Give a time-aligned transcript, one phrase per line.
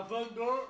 [0.00, 0.66] Gravando.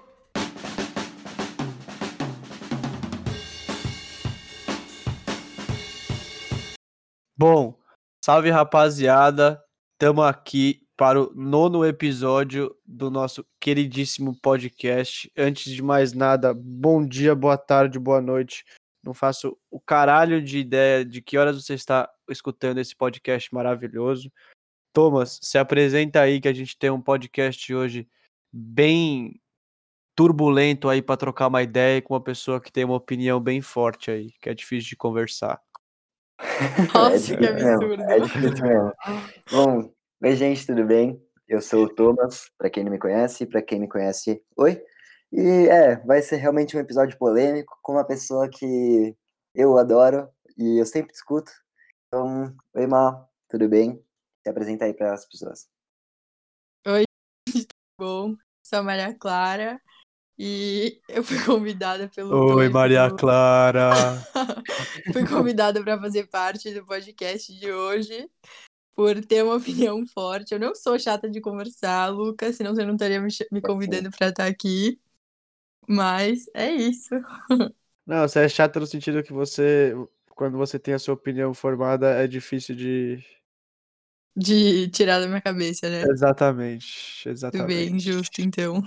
[7.38, 7.78] Bom,
[8.24, 9.62] salve rapaziada,
[9.92, 15.30] estamos aqui para o nono episódio do nosso queridíssimo podcast.
[15.36, 18.64] Antes de mais nada, bom dia, boa tarde, boa noite.
[19.02, 24.30] Não faço o caralho de ideia de que horas você está escutando esse podcast maravilhoso.
[24.92, 28.08] Thomas, se apresenta aí que a gente tem um podcast hoje
[28.52, 29.40] bem
[30.14, 34.10] turbulento aí para trocar uma ideia com uma pessoa que tem uma opinião bem forte
[34.10, 35.60] aí, que é difícil de conversar.
[36.94, 38.02] Nossa, é que absurdo.
[38.02, 38.92] é difícil mesmo.
[39.50, 39.92] Bom,
[40.22, 41.22] oi gente, tudo bem?
[41.48, 44.82] Eu sou o Thomas, para quem não me conhece, para quem me conhece, oi.
[45.32, 49.16] E é, vai ser realmente um episódio polêmico com uma pessoa que
[49.54, 51.50] eu adoro e eu sempre discuto.
[52.06, 54.04] Então, oi Mal, tudo bem?
[54.42, 55.68] Se apresenta aí para as pessoas.
[58.00, 58.34] Bom?
[58.62, 59.78] Sou a Maria Clara
[60.38, 62.54] e eu fui convidada pelo.
[62.54, 63.90] Oi, Maria Clara!
[65.12, 68.26] fui convidada para fazer parte do podcast de hoje
[68.96, 70.54] por ter uma opinião forte.
[70.54, 74.46] Eu não sou chata de conversar, Lucas, senão você não estaria me convidando para estar
[74.46, 74.98] aqui.
[75.86, 77.10] Mas é isso.
[78.06, 79.94] Não, você é chata no sentido que você,
[80.30, 83.22] quando você tem a sua opinião formada, é difícil de.
[84.36, 86.04] De tirar da minha cabeça, né?
[86.08, 87.66] Exatamente, exatamente.
[87.66, 88.82] Tudo bem, justo, então.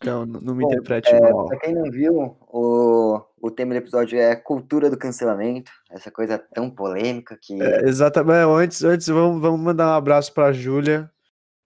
[0.00, 1.46] Então, não me Bom, interprete é, mal.
[1.46, 6.38] Pra quem não viu, o, o tema do episódio é cultura do cancelamento, essa coisa
[6.38, 7.60] tão polêmica que.
[7.60, 8.48] É, exatamente.
[8.48, 11.10] Antes, antes vamos, vamos mandar um abraço pra Júlia,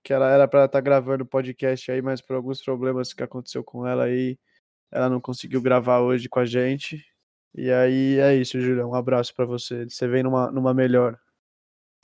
[0.03, 3.23] que ela era para estar tá gravando o podcast aí, mas por alguns problemas que
[3.23, 4.39] aconteceu com ela aí,
[4.91, 7.05] ela não conseguiu gravar hoje com a gente.
[7.55, 8.87] E aí é isso, Julia.
[8.87, 9.85] Um abraço para você.
[9.85, 11.19] Você vem numa, numa melhor.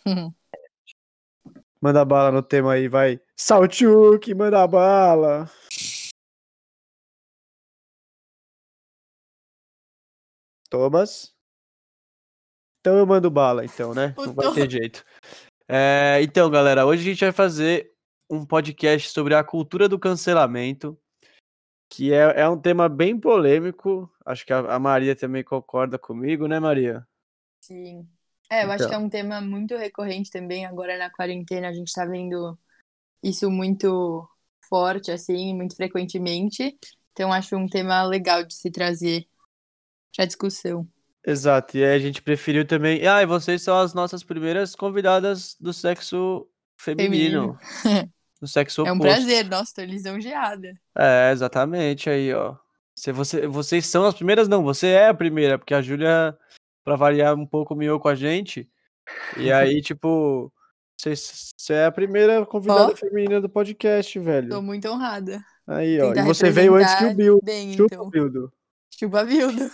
[1.81, 3.21] Manda bala no tema aí, vai.
[3.37, 5.49] Saltchuk, manda bala.
[10.69, 11.35] Thomas.
[12.81, 14.15] Então eu mando bala, então, né?
[14.17, 15.05] Não vai ter jeito.
[15.69, 17.93] É, então, galera, hoje a gente vai fazer
[18.31, 20.99] um podcast sobre a cultura do cancelamento,
[21.91, 24.11] que é, é um tema bem polêmico.
[24.25, 27.07] Acho que a, a, Maria também concorda comigo, né, Maria?
[27.61, 28.09] Sim.
[28.51, 28.73] É, eu então.
[28.75, 30.65] acho que é um tema muito recorrente também.
[30.65, 32.59] Agora na quarentena a gente tá vendo
[33.23, 34.29] isso muito
[34.69, 36.79] forte, assim, muito frequentemente.
[37.13, 39.27] Então acho um tema legal de se trazer
[40.15, 40.87] para discussão.
[41.27, 43.07] Exato, e aí a gente preferiu também.
[43.07, 47.59] Ah, e vocês são as nossas primeiras convidadas do sexo feminino.
[47.83, 48.13] feminino.
[48.41, 48.95] do sexo oposto.
[48.95, 50.73] É um prazer, nossa, tô lisonjeada.
[50.97, 52.57] É, exatamente, aí, ó.
[52.95, 56.37] Se você, vocês são as primeiras, não, você é a primeira, porque a Júlia,
[56.89, 58.67] pra variar um pouco, miou com a gente.
[59.37, 60.51] E aí, tipo,
[60.99, 64.49] você, é a primeira convidada oh, feminina do podcast, velho.
[64.49, 65.45] Tô muito honrada.
[65.67, 66.09] Aí, ó.
[66.09, 67.41] Tentar e você veio antes que o Bill.
[67.45, 68.09] Bem, Chupa, então.
[68.09, 68.53] Bildo.
[68.99, 69.71] Chupa, Bildo.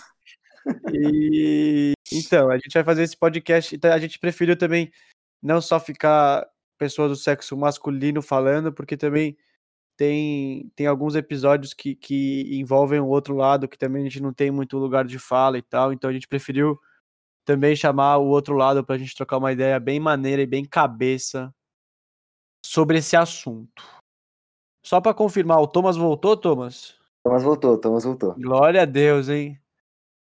[0.93, 3.73] E então, a gente vai fazer esse podcast.
[3.73, 4.91] Então, a gente preferiu também
[5.41, 6.45] não só ficar
[6.77, 9.37] pessoas do sexo masculino falando, porque também
[9.95, 14.33] tem, tem alguns episódios que, que envolvem o outro lado, que também a gente não
[14.33, 15.93] tem muito lugar de fala e tal.
[15.93, 16.77] Então a gente preferiu
[17.45, 20.65] também chamar o outro lado para a gente trocar uma ideia bem maneira e bem
[20.65, 21.53] cabeça
[22.65, 23.83] sobre esse assunto.
[24.83, 26.95] Só para confirmar, o Thomas voltou, Thomas?
[27.23, 28.33] Thomas voltou, Thomas voltou.
[28.35, 29.59] Glória a Deus, hein?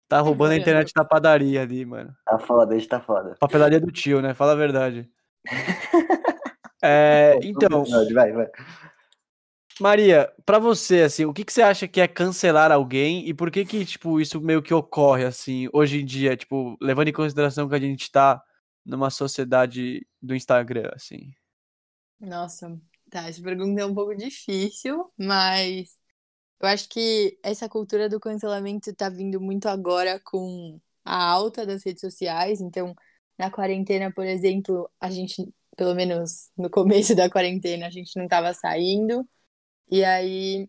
[0.09, 2.13] Tá roubando a internet da padaria ali, mano.
[2.25, 3.37] Tá foda, hoje tá foda.
[3.39, 4.35] Papelaria do tio, né?
[4.35, 5.09] Fala a verdade.
[6.83, 7.85] é, então.
[8.13, 8.51] Vai, vai.
[9.81, 13.51] Maria, para você, assim, o que, que você acha que é cancelar alguém e por
[13.51, 17.69] que que, tipo, isso meio que ocorre, assim, hoje em dia, tipo, levando em consideração
[17.69, 18.43] que a gente tá
[18.85, 21.31] numa sociedade do Instagram, assim?
[22.21, 22.79] Nossa,
[23.11, 25.99] tá, essa pergunta é um pouco difícil, mas
[26.61, 31.85] eu acho que essa cultura do cancelamento tá vindo muito agora com a alta das
[31.85, 32.61] redes sociais.
[32.61, 32.95] Então,
[33.39, 38.29] na quarentena, por exemplo, a gente, pelo menos no começo da quarentena, a gente não
[38.29, 39.29] tava saindo.
[39.91, 40.69] E aí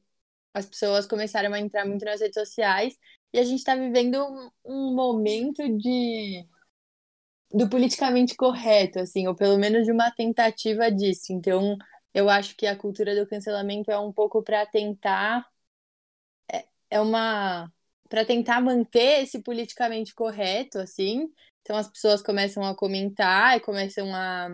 [0.53, 2.97] as pessoas começaram a entrar muito nas redes sociais
[3.33, 6.45] e a gente está vivendo um, um, momento de
[7.53, 11.33] do politicamente correto, assim, ou pelo menos de uma tentativa disso.
[11.33, 11.77] Então,
[12.13, 15.45] eu acho que a cultura do cancelamento é um pouco para tentar
[16.91, 17.71] é uma
[18.09, 21.31] para tentar manter esse politicamente correto, assim.
[21.61, 24.49] Então as pessoas começam a comentar e começam a,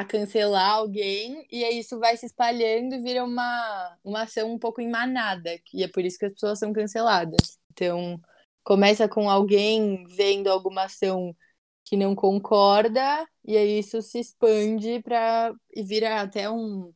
[0.00, 4.58] a cancelar alguém, e aí isso vai se espalhando e vira uma, uma ação um
[4.58, 7.58] pouco em manada, e é por isso que as pessoas são canceladas.
[7.70, 8.18] Então,
[8.64, 11.36] começa com alguém vendo alguma ação
[11.84, 16.94] que não concorda, e aí isso se expande para e vira até um,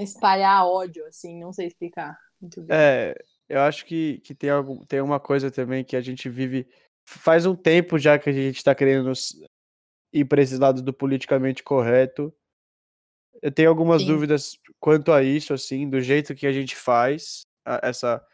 [0.00, 2.18] espalhar ódio, assim, não sei explicar.
[2.68, 3.14] É,
[3.48, 6.66] eu acho que, que tem, algum, tem uma coisa também que a gente vive.
[7.06, 9.12] Faz um tempo já que a gente está querendo
[10.12, 12.32] ir para esses lados do politicamente correto.
[13.40, 14.08] Eu tenho algumas Sim.
[14.08, 17.46] dúvidas quanto a isso, assim, do jeito que a gente faz
[17.82, 18.24] essa,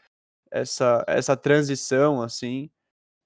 [0.50, 2.71] essa, essa transição, assim.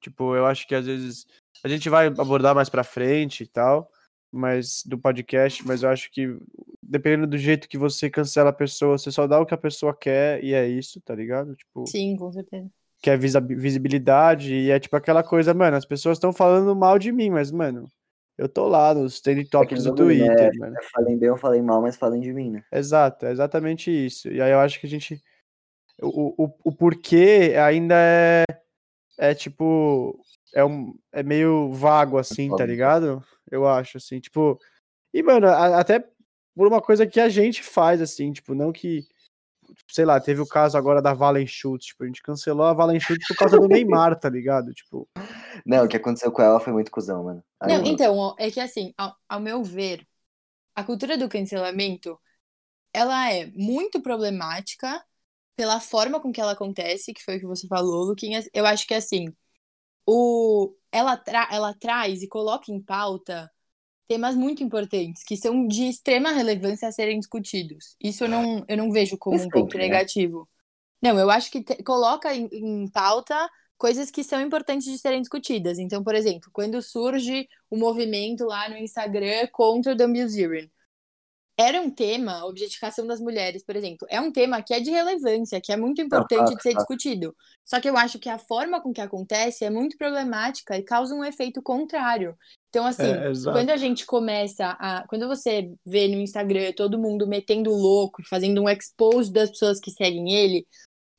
[0.00, 1.26] Tipo, eu acho que às vezes
[1.62, 3.90] a gente vai abordar mais para frente e tal,
[4.32, 6.36] mas do podcast, mas eu acho que
[6.82, 9.94] dependendo do jeito que você cancela a pessoa, você só dá o que a pessoa
[9.94, 11.54] quer e é isso, tá ligado?
[11.54, 12.70] Tipo, Sim, com certeza.
[13.00, 17.12] Que é visibilidade e é tipo aquela coisa, mano, as pessoas estão falando mal de
[17.12, 17.88] mim, mas, mano,
[18.38, 20.58] eu tô lá nos trending é topics do Twitter, né?
[20.58, 20.76] mano.
[20.92, 22.64] Falem bem ou falem mal, mas falem de mim, né?
[22.72, 24.28] Exato, é exatamente isso.
[24.28, 25.20] E aí eu acho que a gente.
[26.00, 28.44] O, o, o porquê ainda é.
[29.18, 30.22] É tipo.
[30.54, 33.22] É, um, é meio vago, assim, tá ligado?
[33.50, 34.56] Eu acho, assim, tipo.
[35.12, 35.98] E, mano, a, até
[36.54, 39.08] por uma coisa que a gente faz, assim, tipo, não que.
[39.90, 43.00] Sei lá, teve o caso agora da Valen Schultz, tipo, a gente cancelou a Valen
[43.00, 44.72] Schultz por causa do Neymar, tá ligado?
[44.72, 45.08] Tipo.
[45.64, 47.44] Não, o que aconteceu com ela foi muito cuzão, mano.
[47.62, 50.06] não, então, é que assim, ao, ao meu ver,
[50.74, 52.18] a cultura do cancelamento,
[52.92, 55.02] ela é muito problemática
[55.56, 58.48] pela forma com que ela acontece, que foi o que você falou, Luquinhas.
[58.54, 59.34] Eu acho que assim,
[60.06, 63.50] o ela, tra ela traz e coloca em pauta
[64.08, 67.94] temas muito importantes, que são de extrema relevância a serem discutidos.
[68.02, 69.84] Isso eu não, eu não vejo como um ponto né?
[69.84, 70.48] negativo.
[71.00, 75.20] Não, eu acho que te, coloca em, em pauta coisas que são importantes de serem
[75.20, 75.78] discutidas.
[75.78, 80.68] Então, por exemplo, quando surge o movimento lá no Instagram contra o Dumbuzirian,
[81.58, 84.92] era um tema, a objetificação das mulheres, por exemplo, é um tema que é de
[84.92, 87.34] relevância, que é muito importante de ser discutido.
[87.64, 91.12] Só que eu acho que a forma com que acontece é muito problemática e causa
[91.12, 92.36] um efeito contrário.
[92.68, 95.04] Então, assim, é, quando a gente começa a.
[95.08, 99.90] Quando você vê no Instagram todo mundo metendo louco, fazendo um expose das pessoas que
[99.90, 100.64] seguem ele,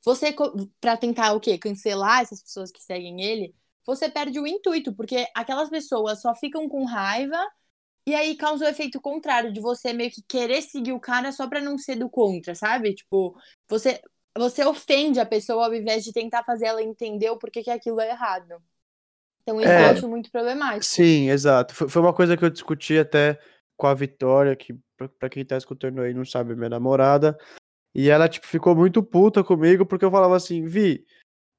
[0.06, 0.34] você,
[0.80, 1.58] para tentar o quê?
[1.58, 3.54] Cancelar essas pessoas que seguem ele,
[3.86, 7.46] você perde o intuito, porque aquelas pessoas só ficam com raiva
[8.10, 11.48] e aí causa o efeito contrário de você meio que querer seguir o cara só
[11.48, 12.96] pra não ser do contra, sabe?
[12.96, 14.02] Tipo, você,
[14.36, 18.02] você ofende a pessoa ao invés de tentar fazer ela entender o porquê que aquilo
[18.02, 18.56] é errado.
[19.44, 20.86] Então isso é, eu acho muito problemático.
[20.86, 21.76] Sim, exato.
[21.76, 23.40] Foi, foi uma coisa que eu discuti até
[23.78, 24.76] com a Vitória, que
[25.20, 27.38] pra quem tá escutando aí não sabe, minha namorada.
[27.94, 31.06] E ela, tipo, ficou muito puta comigo porque eu falava assim, Vi,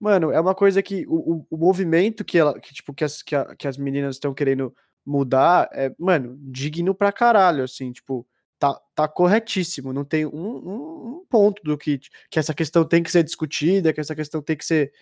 [0.00, 3.22] mano, é uma coisa que o, o, o movimento que ela, que, tipo, que as,
[3.22, 4.74] que, a, que as meninas estão querendo
[5.04, 8.26] mudar, é, mano, digno pra caralho, assim, tipo,
[8.58, 11.98] tá, tá corretíssimo, não tem um, um, um ponto do que,
[12.30, 14.92] que essa questão tem que ser discutida, que essa questão tem que ser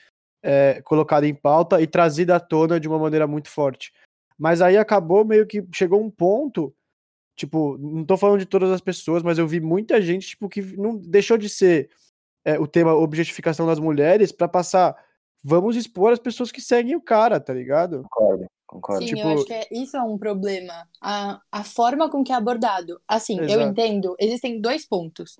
[0.43, 3.93] é, colocada em pauta e trazida à tona de uma maneira muito forte.
[4.39, 6.73] Mas aí acabou meio que chegou um ponto,
[7.35, 10.63] tipo, não tô falando de todas as pessoas, mas eu vi muita gente, tipo, que
[10.77, 11.91] não deixou de ser
[12.45, 14.97] é, o tema objetificação das mulheres para passar,
[15.43, 18.05] vamos expor as pessoas que seguem o cara, tá ligado?
[18.09, 18.47] Concordo.
[18.69, 19.03] Concordo.
[19.03, 19.27] Sim, tipo...
[19.27, 20.87] eu acho que é, isso é um problema.
[21.01, 23.01] A, a forma com que é abordado.
[23.09, 23.53] Assim, Exato.
[23.53, 25.37] eu entendo, existem dois pontos.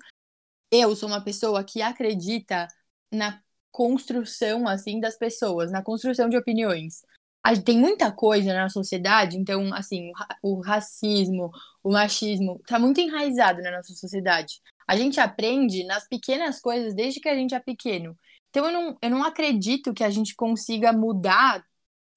[0.71, 2.67] Eu sou uma pessoa que acredita
[3.13, 3.39] na
[3.71, 7.03] construção, assim, das pessoas, na construção de opiniões.
[7.63, 10.11] Tem muita coisa na sociedade, então, assim,
[10.43, 11.51] o racismo,
[11.83, 14.59] o machismo, tá muito enraizado na nossa sociedade.
[14.87, 18.17] A gente aprende nas pequenas coisas desde que a gente é pequeno.
[18.49, 21.63] Então, eu não, eu não acredito que a gente consiga mudar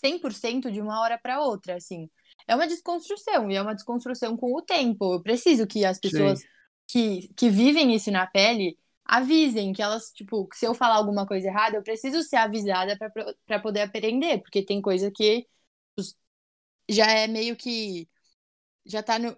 [0.05, 2.09] 100% de uma hora para outra, assim.
[2.47, 5.15] É uma desconstrução, e é uma desconstrução com o tempo.
[5.15, 6.41] Eu preciso que as pessoas
[6.87, 11.49] que, que vivem isso na pele avisem que elas, tipo, se eu falar alguma coisa
[11.49, 12.97] errada, eu preciso ser avisada
[13.47, 15.47] para poder aprender, porque tem coisa que
[16.89, 18.09] já é meio que
[18.85, 19.37] já tá no,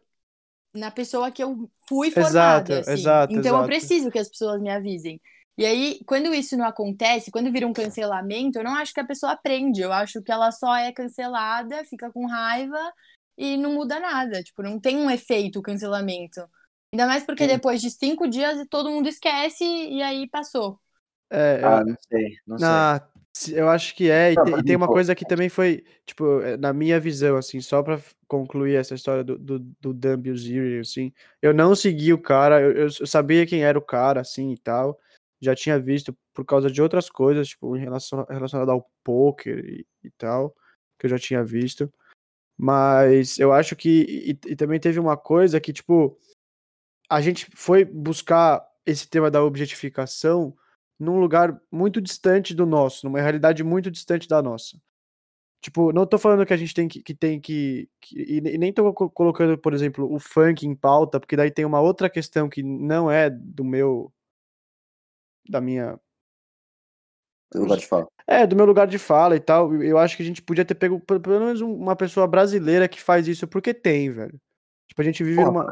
[0.73, 2.93] na pessoa que eu fui formada, exato, assim.
[2.93, 3.63] Exato, então exato.
[3.63, 5.21] eu preciso que as pessoas me avisem.
[5.57, 9.07] E aí, quando isso não acontece, quando vira um cancelamento, eu não acho que a
[9.07, 9.81] pessoa aprende.
[9.81, 12.93] Eu acho que ela só é cancelada, fica com raiva
[13.39, 14.43] e não muda nada.
[14.43, 16.41] Tipo, não tem um efeito o cancelamento.
[16.93, 17.51] Ainda mais porque Sim.
[17.51, 20.79] depois de cinco dias todo mundo esquece e aí passou.
[21.31, 21.69] É, eu...
[21.69, 23.61] Ah, não sei, não ah, sei.
[23.61, 26.57] Eu acho que é, e, não, e tem uma coisa que também foi, tipo, é,
[26.57, 30.31] na minha visão, assim, só pra concluir essa história do, do, do Dumb
[30.81, 34.59] assim, eu não segui o cara, eu, eu sabia quem era o cara, assim, e
[34.59, 35.01] tal,
[35.45, 39.87] já tinha visto por causa de outras coisas, tipo, em relação, relacionado ao poker e,
[40.03, 40.55] e, tal,
[40.99, 41.93] que eu já tinha visto.
[42.57, 44.37] Mas eu acho que.
[44.45, 46.19] E, e, também teve uma coisa que, tipo,
[47.11, 50.57] a gente foi buscar esse tema da objetificação
[50.99, 54.79] num lugar muito distante do nosso, numa realidade muito distante da nossa.
[55.65, 58.71] Tipo, não tô falando que a gente tem que, que tem que, que e nem
[58.71, 62.63] tô colocando, por exemplo, o funk em pauta, porque daí tem uma outra questão que
[62.63, 64.13] não é do meu
[65.49, 65.99] da minha
[67.55, 68.09] do lugar de fala.
[68.27, 69.75] É, do meu lugar de fala e tal.
[69.83, 73.29] Eu acho que a gente podia ter pego pelo menos uma pessoa brasileira que faz
[73.29, 74.41] isso, porque tem, velho.
[74.89, 75.67] Tipo, a gente vive Pô, numa,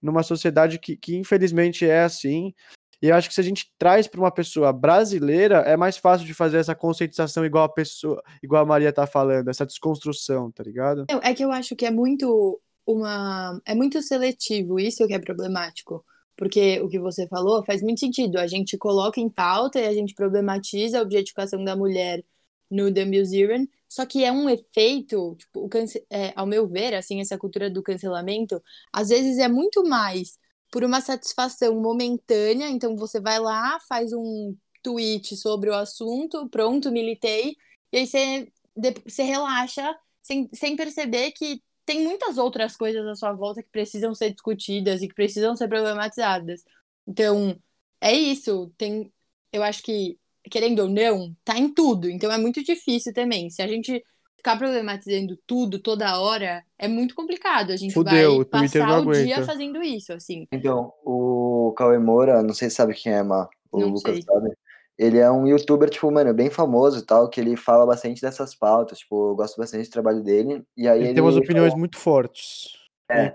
[0.00, 2.52] numa sociedade que, que infelizmente é assim.
[3.00, 6.26] E eu acho que se a gente traz para uma pessoa brasileira, é mais fácil
[6.26, 10.64] de fazer essa conscientização igual a pessoa, igual a Maria tá falando, essa desconstrução, tá
[10.64, 11.06] ligado?
[11.22, 16.04] É que eu acho que é muito uma é muito seletivo, isso que é problemático.
[16.38, 18.38] Porque o que você falou faz muito sentido.
[18.38, 22.24] A gente coloca em pauta e a gente problematiza a objetificação da mulher
[22.70, 26.04] no The Museum, só que é um efeito, tipo, o cance...
[26.10, 30.38] É, ao meu ver, assim, essa cultura do cancelamento, às vezes é muito mais
[30.70, 36.92] por uma satisfação momentânea, então você vai lá, faz um tweet sobre o assunto, pronto,
[36.92, 37.56] militei,
[37.92, 38.52] e aí você,
[39.06, 44.14] você relaxa sem, sem perceber que tem muitas outras coisas à sua volta que precisam
[44.14, 46.62] ser discutidas e que precisam ser problematizadas.
[47.06, 47.58] Então,
[47.98, 48.70] é isso.
[48.76, 49.10] Tem,
[49.50, 50.18] eu acho que,
[50.50, 52.10] querendo ou não, tá em tudo.
[52.10, 53.48] Então é muito difícil também.
[53.48, 54.04] Se a gente
[54.36, 57.70] ficar problematizando tudo toda hora é muito complicado.
[57.70, 60.46] A gente Fudeu, vai passar o dia fazendo isso, assim.
[60.52, 64.22] Então, o Cauê Moura, não sei se sabe quem é, mas o não Lucas sei.
[64.22, 64.50] sabe.
[64.98, 68.54] Ele é um youtuber, tipo, mano, bem famoso e tal, que ele fala bastante dessas
[68.54, 70.64] pautas, tipo, eu gosto bastante do trabalho dele.
[70.76, 71.78] E aí ele, ele tem umas opiniões falou...
[71.78, 72.72] muito fortes.
[73.10, 73.34] É.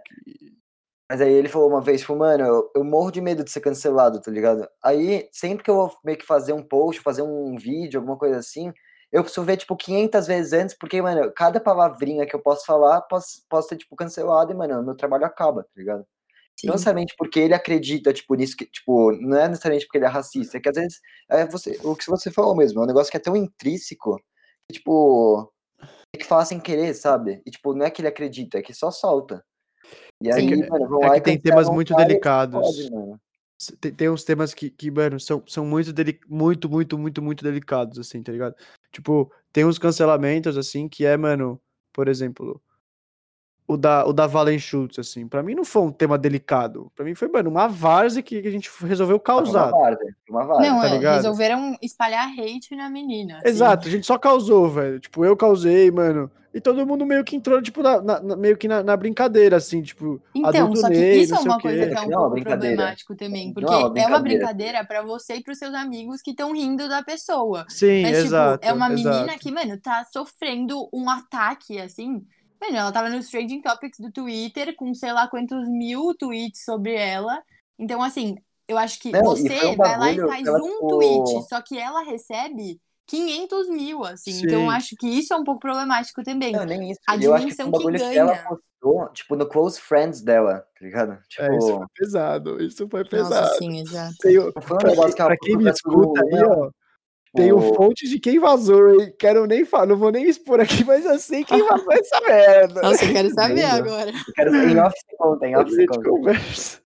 [1.10, 3.62] Mas aí ele falou uma vez, tipo, mano, eu, eu, morro de medo de ser
[3.62, 4.68] cancelado, tá ligado?
[4.84, 8.38] Aí, sempre que eu vou meio que fazer um post, fazer um vídeo, alguma coisa
[8.38, 8.74] assim,
[9.12, 13.02] eu preciso ver, tipo, 500 vezes antes, porque, mano, cada palavrinha que eu posso falar
[13.02, 16.06] posso, posso ser, tipo, cancelado e, mano, meu trabalho acaba, tá ligado?
[16.60, 16.68] Sim.
[16.68, 20.10] Não necessariamente porque ele acredita, tipo, nisso que, tipo, não é necessariamente porque ele é
[20.10, 23.12] racista, é que às vezes é você, o que você falou mesmo, é um negócio
[23.12, 24.18] que é tão intrínseco
[24.68, 25.52] que, tipo,
[26.12, 27.42] tem que falar sem querer, sabe?
[27.46, 29.44] E, tipo, não é que ele acredita, é que só solta.
[30.22, 30.68] E aí, Sim.
[30.68, 32.62] mano, vão é lá que tem temas muito delicados.
[32.62, 32.90] Pode,
[33.80, 37.44] tem, tem uns temas que, que mano, são, são muito, deli muito, muito, muito, muito
[37.44, 38.56] delicados, assim, tá ligado?
[38.92, 41.62] Tipo, tem uns cancelamentos, assim, que é, mano,
[41.94, 42.62] por exemplo,
[43.68, 45.28] o da, o da Valen Schultz, assim.
[45.28, 46.92] Pra mim não foi um tema delicado.
[46.96, 49.70] Pra mim foi, mano, uma várzea que, que a gente resolveu causar.
[49.70, 50.72] Uma várzea, uma várzea.
[50.72, 53.38] Não, tá é, resolveram espalhar hate na menina.
[53.38, 53.48] Assim.
[53.48, 55.00] Exato, a gente só causou, velho.
[55.00, 56.30] Tipo, eu causei, mano.
[56.54, 59.82] E todo mundo meio que entrou, tipo, na, na meio que na, na, brincadeira, assim,
[59.82, 60.22] tipo.
[60.36, 63.52] Então, só que isso é uma coisa que é um não, pouco problemático também.
[63.52, 67.02] Porque não, é uma brincadeira para você e pros seus amigos que estão rindo da
[67.02, 67.66] pessoa.
[67.68, 68.60] Sim, Mas, exato.
[68.60, 69.16] Tipo, é uma exato.
[69.16, 72.24] menina que, mano, tá sofrendo um ataque, assim.
[72.64, 76.96] Mano, ela tava nos Trending Topics do Twitter com sei lá quantos mil tweets sobre
[76.96, 77.42] ela.
[77.78, 78.38] Então, assim,
[78.70, 80.88] eu acho que não, você um vai lá e faz um ficou...
[80.88, 84.32] tweet, só que ela recebe 500 mil, assim.
[84.32, 84.46] Sim.
[84.46, 86.54] Então, eu acho que isso é um pouco problemático também.
[86.54, 87.02] Não, nem isso.
[87.06, 88.12] A eu dimensão que, que ganha.
[88.12, 91.20] Que ela postou, tipo, no close friends dela, tá ligado?
[91.28, 91.44] Tipo...
[91.44, 93.46] É, isso foi pesado, isso foi pesado.
[93.46, 94.16] Nossa, sim, exato.
[94.22, 96.72] Tem, pra, pra, pra quem me escuta aí, ó,
[97.34, 97.76] tenho o...
[97.76, 99.14] fontes de quem vazou, hein?
[99.18, 102.82] Quero nem falar, não vou nem expor aqui, mas eu sei quem vazou essa merda.
[102.82, 104.12] Nossa, eu quero saber agora.
[104.12, 105.72] Eu quero em off conta, em off
[106.04, 106.82] conversa.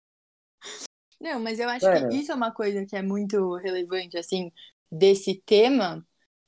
[1.19, 4.51] Não, mas eu acho que isso é uma coisa que é muito relevante, assim,
[4.91, 6.05] desse tema,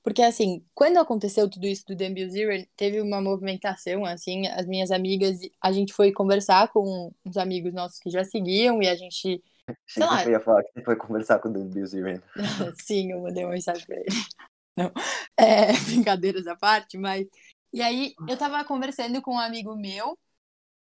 [0.07, 4.89] porque, assim, quando aconteceu tudo isso do Dembill Zero, teve uma movimentação, assim, as minhas
[4.89, 9.43] amigas, a gente foi conversar com uns amigos nossos que já seguiam e a gente
[9.87, 10.23] Sei lá.
[10.23, 12.21] Eu ia falar que você foi conversar com o Bill Zirren.
[12.81, 14.07] Sim, eu mandei uma mensagem pra ele.
[14.77, 14.91] Não.
[15.35, 17.27] É, brincadeiras à parte, mas.
[17.73, 20.17] E aí, eu tava conversando com um amigo meu,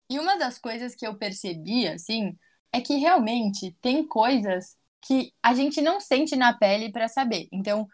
[0.09, 2.37] e uma das coisas que eu percebi, assim,
[2.71, 7.47] é que realmente tem coisas que a gente não sente na pele para saber.
[7.51, 7.87] Então,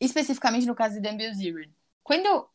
[0.00, 1.70] especificamente no caso de Dan Bilzerian,
[2.02, 2.48] quando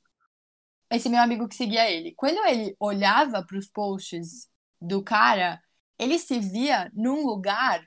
[0.92, 4.50] esse meu amigo que seguia ele, quando ele olhava para os posts
[4.82, 5.62] do cara,
[5.98, 7.86] ele se via num lugar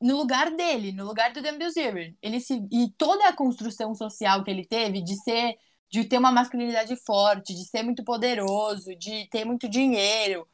[0.00, 2.14] no lugar dele, no lugar do Bilzerian.
[2.22, 5.56] Ele se e toda a construção social que ele teve de ser
[5.90, 10.48] de ter uma masculinidade forte, de ser muito poderoso, de ter muito dinheiro.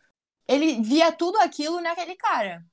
[0.49, 2.64] Ele via tudo aquilo naquele cara.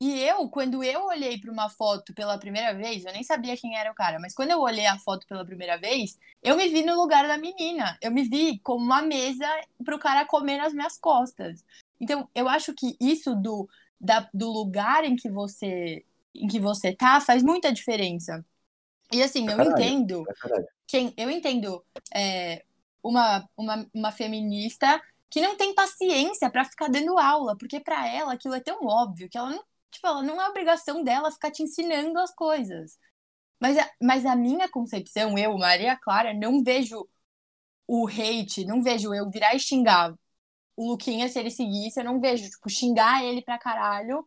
[0.00, 3.76] E eu, quando eu olhei para uma foto pela primeira vez, eu nem sabia quem
[3.76, 6.82] era o cara, mas quando eu olhei a foto pela primeira vez, eu me vi
[6.82, 7.98] no lugar da menina.
[8.00, 9.46] Eu me vi como uma mesa
[9.84, 11.62] para o cara comer nas minhas costas.
[12.00, 13.68] Então, eu acho que isso do,
[14.00, 16.04] da, do lugar em que você
[16.34, 18.44] em que você tá faz muita diferença.
[19.12, 20.24] E assim, eu caralho, entendo
[20.86, 22.64] quem eu entendo é,
[23.02, 28.32] uma, uma, uma feminista que não tem paciência para ficar dando aula, porque para ela
[28.32, 31.62] aquilo é tão óbvio que ela não, tipo, ela não é obrigação dela ficar te
[31.62, 32.98] ensinando as coisas.
[33.60, 37.06] Mas a, mas a minha concepção, eu, Maria Clara, não vejo
[37.86, 40.14] o hate, não vejo eu virar e xingar
[40.80, 44.26] o Luquinha se ele seguisse, eu não vejo, tipo, xingar ele pra caralho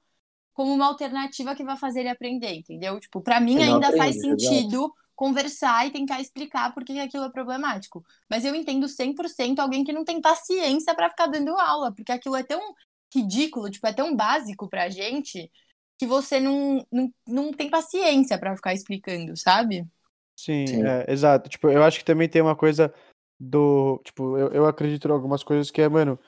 [0.53, 2.99] como uma alternativa que vai fazer ele aprender, entendeu?
[2.99, 4.93] Tipo, pra mim ele ainda aprende, faz sentido exatamente.
[5.15, 8.05] conversar e tentar explicar por que aquilo é problemático.
[8.29, 12.35] Mas eu entendo 100% alguém que não tem paciência para ficar dando aula, porque aquilo
[12.35, 12.61] é tão
[13.11, 15.51] ridículo, tipo, é tão básico pra gente
[15.97, 19.87] que você não, não, não tem paciência para ficar explicando, sabe?
[20.37, 20.83] Sim, Sim.
[20.85, 21.49] É, exato.
[21.49, 22.93] Tipo, eu acho que também tem uma coisa
[23.39, 23.99] do.
[24.05, 26.19] Tipo, eu, eu acredito em algumas coisas que é, mano.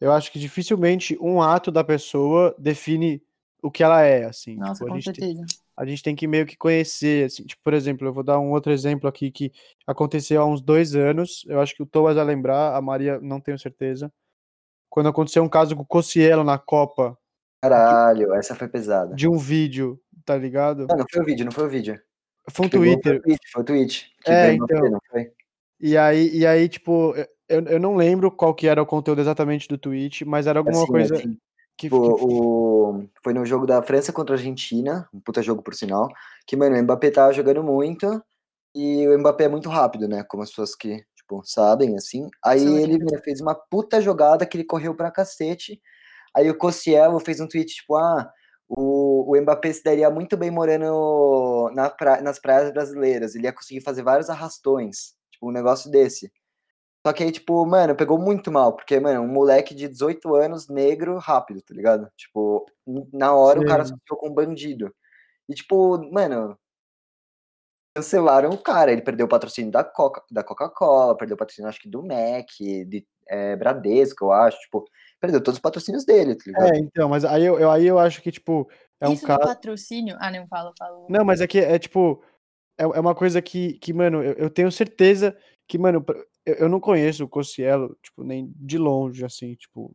[0.00, 3.22] Eu acho que dificilmente um ato da pessoa define
[3.62, 4.56] o que ela é, assim.
[4.56, 5.34] Nossa, tipo, com a certeza.
[5.34, 5.44] Tem,
[5.76, 7.44] a gente tem que meio que conhecer, assim.
[7.44, 9.52] Tipo, por exemplo, eu vou dar um outro exemplo aqui que
[9.86, 11.44] aconteceu há uns dois anos.
[11.46, 14.10] Eu acho que o Thomas vai lembrar, a Maria não tenho certeza.
[14.88, 17.16] Quando aconteceu um caso com o Cossielo na Copa.
[17.62, 19.14] Caralho, de, essa foi pesada.
[19.14, 20.86] De um vídeo, tá ligado?
[20.86, 22.00] Não, não foi o vídeo, não foi o vídeo.
[22.50, 23.22] Foi um Twitter.
[23.52, 24.10] Foi o tweet.
[24.26, 24.90] É, então.
[24.90, 25.30] Não foi?
[25.78, 27.14] E aí, e aí tipo,
[27.50, 30.82] eu, eu não lembro qual que era o conteúdo exatamente do tweet, mas era alguma
[30.82, 31.14] assim, coisa.
[31.16, 31.36] Assim,
[31.76, 32.24] que, tipo, que...
[32.24, 36.08] O, foi no jogo da França contra a Argentina, um puta jogo por sinal,
[36.46, 38.22] que, mano, o Mbappé tava jogando muito,
[38.74, 40.22] e o Mbappé é muito rápido, né?
[40.22, 42.28] Como as pessoas que, tipo, sabem, assim.
[42.44, 45.80] Aí Sim, ele né, fez uma puta jogada que ele correu pra cacete.
[46.34, 48.30] Aí o Cossiello fez um tweet, tipo, ah,
[48.68, 53.34] o, o Mbappé se daria muito bem morando na pra, nas praias brasileiras.
[53.34, 55.14] Ele ia conseguir fazer vários arrastões.
[55.32, 56.30] Tipo, um negócio desse.
[57.06, 60.68] Só que aí, tipo, mano, pegou muito mal, porque, mano, um moleque de 18 anos,
[60.68, 62.10] negro, rápido, tá ligado?
[62.16, 62.66] Tipo,
[63.12, 63.64] na hora Sim.
[63.64, 64.94] o cara associou com um bandido.
[65.48, 66.58] E, tipo, mano,
[67.94, 68.92] cancelaram o cara.
[68.92, 72.48] Ele perdeu o patrocínio da Coca-Cola, da Coca perdeu o patrocínio, acho que do Mac,
[72.58, 74.58] de é, Bradesco, eu acho.
[74.60, 74.84] Tipo,
[75.20, 76.74] perdeu todos os patrocínios dele, tá ligado?
[76.74, 78.68] É, então, mas aí eu, eu aí eu acho que, tipo,
[79.00, 79.46] é Isso um cara.
[79.46, 80.16] patrocínio?
[80.20, 81.06] Ah, não, falo, falo.
[81.08, 82.22] Não, mas é que é tipo.
[82.78, 85.36] É, é uma coisa que, que mano, eu, eu tenho certeza
[85.68, 86.04] que, mano,
[86.44, 89.94] eu, eu não conheço o Cossielo, tipo, nem de longe, assim, tipo.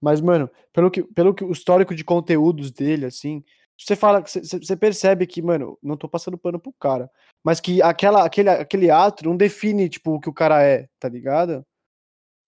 [0.00, 3.42] Mas, mano, pelo que, pelo que o histórico de conteúdos dele, assim,
[3.76, 7.10] você fala, você percebe que, mano, não tô passando pano pro cara,
[7.44, 11.08] mas que aquela, aquele, aquele ato não define, tipo, o que o cara é, tá
[11.08, 11.64] ligado?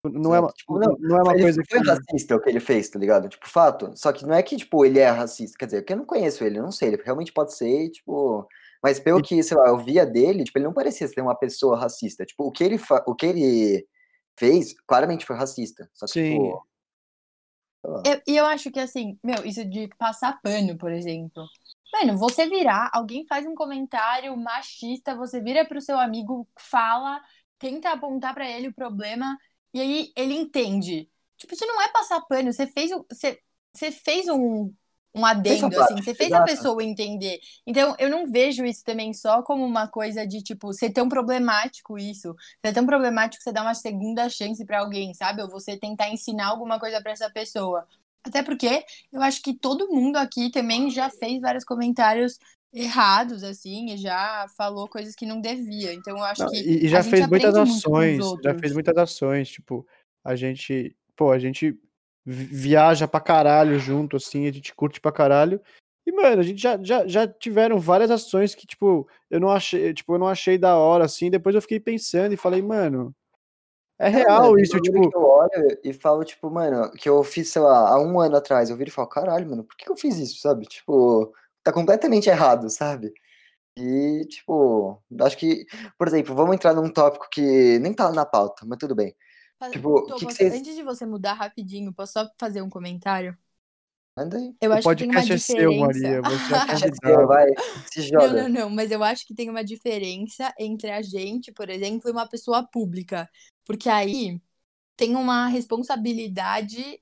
[0.05, 1.77] Não é, uma, tipo, não, não é uma coisa que.
[1.77, 3.29] Foi racista o que ele fez, tá ligado?
[3.29, 3.93] Tipo, fato.
[3.97, 5.59] Só que não é que, tipo, ele é racista.
[5.59, 6.89] Quer dizer, porque eu não conheço ele, eu não sei.
[6.89, 8.47] Ele realmente pode ser, tipo.
[8.83, 11.79] Mas pelo que, sei lá, eu via dele, tipo, ele não parecia ser uma pessoa
[11.79, 12.25] racista.
[12.25, 13.03] Tipo, o que ele, fa...
[13.07, 13.87] o que ele
[14.39, 15.91] fez, claramente foi racista.
[15.93, 16.35] Só que, Sim.
[16.35, 16.69] tipo.
[18.05, 21.45] E eu, eu acho que, assim, meu, isso de passar pano, por exemplo.
[21.93, 27.21] Mano, você virar, alguém faz um comentário machista, você vira pro seu amigo, fala,
[27.59, 29.39] tenta apontar para ele o problema,
[29.73, 31.11] e aí ele entende.
[31.37, 33.41] Tipo, isso não é passar pano, você fez, você,
[33.73, 34.73] você fez um,
[35.15, 36.43] um adendo, assim, você fez Exato.
[36.43, 37.41] a pessoa entender.
[37.67, 41.99] Então, eu não vejo isso também só como uma coisa de, tipo, ser tão problemático
[41.99, 42.35] isso.
[42.65, 45.43] Ser tão problemático você dar uma segunda chance para alguém, sabe?
[45.43, 47.87] Ou você tentar ensinar alguma coisa para essa pessoa.
[48.23, 52.39] Até porque eu acho que todo mundo aqui também já fez vários comentários
[52.73, 55.95] errados, assim, e já falou coisas que não devia.
[55.95, 56.59] Então, eu acho não, que.
[56.59, 59.87] E, já fez muitas ações, já fez muitas ações, tipo,
[60.23, 60.95] a gente.
[61.17, 61.77] Pô, a gente
[62.25, 65.61] viaja pra caralho junto, assim, a gente curte pra caralho.
[66.07, 69.93] E, mano, a gente já, já, já tiveram várias ações que, tipo, eu não achei,
[69.93, 73.15] tipo, eu não achei da hora, assim, depois eu fiquei pensando e falei, mano,
[73.99, 75.11] é real mano, isso, tipo.
[75.13, 78.71] Eu olho e falo, tipo, mano, que eu fiz, sei lá, há um ano atrás,
[78.71, 80.67] eu viro e falo, caralho, mano, por que eu fiz isso, sabe?
[80.67, 83.13] Tipo, tá completamente errado, sabe?
[83.77, 85.67] E, tipo, acho que,
[85.99, 89.15] por exemplo, vamos entrar num tópico que nem tá na pauta, mas tudo bem.
[89.73, 90.45] Tipo, Tô, que que.
[90.45, 93.37] Antes de você mudar rapidinho, posso só fazer um comentário?
[94.17, 94.55] Manda aí.
[94.61, 96.03] Eu acho o podcast que tem uma é diferença.
[96.03, 96.23] seu, Maria.
[96.23, 97.47] Você é vai,
[97.93, 98.29] se joga.
[98.29, 102.09] Não, não, não, mas eu acho que tem uma diferença entre a gente, por exemplo,
[102.09, 103.29] e uma pessoa pública.
[103.65, 104.41] Porque aí
[104.97, 107.01] tem uma responsabilidade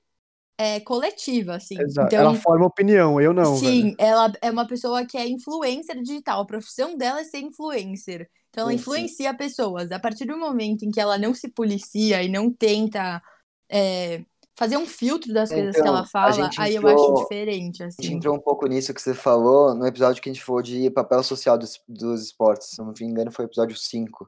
[0.59, 1.79] é, coletiva, assim.
[1.79, 2.07] Exato.
[2.07, 3.57] Então, ela forma opinião, eu não.
[3.57, 3.95] Sim, velho.
[3.99, 6.41] ela é uma pessoa que é influencer digital.
[6.41, 8.29] A profissão dela é ser influencer.
[8.57, 9.37] Então ela influencia sim.
[9.37, 9.91] pessoas.
[9.91, 13.21] A partir do momento em que ela não se policia e não tenta
[13.69, 14.25] é,
[14.57, 17.83] fazer um filtro das então, coisas que ela então, fala, aí entrou, eu acho diferente.
[17.83, 17.97] Assim.
[17.99, 18.17] A gente assim.
[18.17, 21.21] entrou um pouco nisso que você falou no episódio que a gente falou de papel
[21.21, 22.69] social dos, dos esportes.
[22.69, 24.27] Se não me engano, foi o episódio 5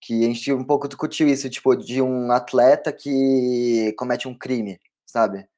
[0.00, 4.78] que a gente um pouco discutiu isso, tipo, de um atleta que comete um crime,
[5.06, 5.48] sabe?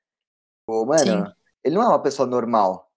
[0.65, 1.33] Pô, mano, Sim.
[1.65, 2.89] ele não é uma pessoa normal.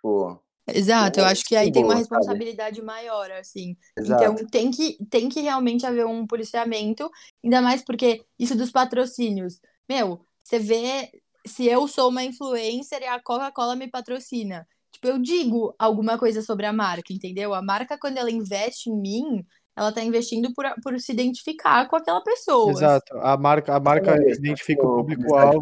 [0.00, 3.76] Pô, Exato, eu acho que aí tem uma responsabilidade maior, assim.
[3.92, 4.24] Então, Exato.
[4.24, 7.10] Então tem que, tem que realmente haver um policiamento,
[7.44, 9.60] ainda mais porque isso dos patrocínios.
[9.88, 11.10] Meu, você vê
[11.46, 14.66] se eu sou uma influencer e a Coca-Cola me patrocina.
[14.90, 17.52] Tipo, eu digo alguma coisa sobre a marca, entendeu?
[17.52, 19.44] A marca, quando ela investe em mim,
[19.76, 22.70] ela tá investindo por, por se identificar com aquela pessoa.
[22.70, 23.18] Exato.
[23.18, 25.60] A marca, a marca Tá identifica o público-alvo.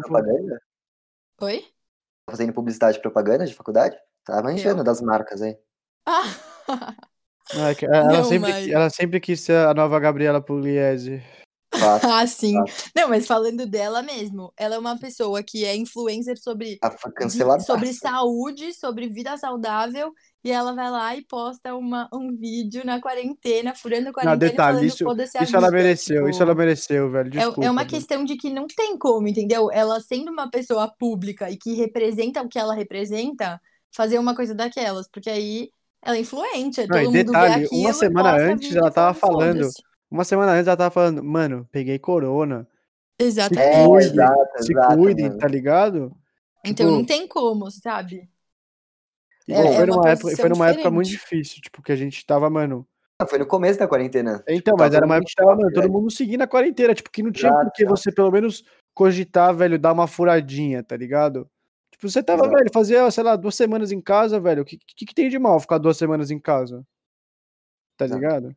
[1.41, 1.61] Oi?
[1.61, 3.97] Tá fazendo publicidade e propaganda de faculdade?
[4.25, 4.83] Tá manjando Eu?
[4.83, 5.57] das marcas aí.
[7.55, 11.21] Ah, Não, é ela, Não, sempre, mas- ela sempre quis ser a nova Gabriela Pugliese.
[12.03, 12.55] Ah, sim.
[12.95, 17.93] Não, mas falando dela mesmo, ela é uma pessoa que é influencer sobre Ela sobre
[17.93, 23.75] saúde, sobre vida saudável, e ela vai lá e posta uma, um vídeo na quarentena,
[23.75, 26.29] furando a Não, quarentena e detalhe, falando isso, foda-se a isso ela vida, mereceu, tipo,
[26.29, 27.27] isso ela mereceu, velho.
[27.27, 27.65] é- Desculpa.
[27.65, 27.89] é, uma velho.
[27.89, 29.69] questão de que não tem como, entendeu?
[29.71, 33.59] Ela sendo uma pessoa pública e que representa o que ela representa,
[33.93, 35.69] fazer uma coisa daquelas, porque aí
[36.01, 39.69] ela é influente, Não, todo mundo detalhe, vê aquilo uma semana antes ela tava falando.
[40.11, 42.67] Uma semana antes ela tava falando, mano, peguei corona.
[43.17, 43.67] Exatamente.
[43.67, 45.37] É, cuide, exato, Se exato, cuidem, mano.
[45.39, 46.15] tá ligado?
[46.65, 48.29] Então tipo- não tem como, sabe?
[49.47, 51.95] E É- foi, é uma numa época, foi numa época muito difícil, tipo, que a
[51.95, 52.87] gente tava, mano.
[53.19, 54.43] Não, Foi no começo da quarentena.
[54.47, 57.09] Então, Tipo, mas era uma época que tava, mano, todo mundo seguindo a quarentena, tipo,
[57.11, 60.95] que não tinha Exato, por que você pelo menos cogitar, velho, dar uma furadinha, tá
[60.97, 61.47] ligado?
[62.03, 62.57] Tipo, você tava, Exato.
[62.57, 64.63] velho, fazia, sei lá, duas semanas em casa, velho.
[64.63, 66.85] O que, que, que tem de mal ficar duas semanas em casa?
[67.97, 68.53] Tá ligado?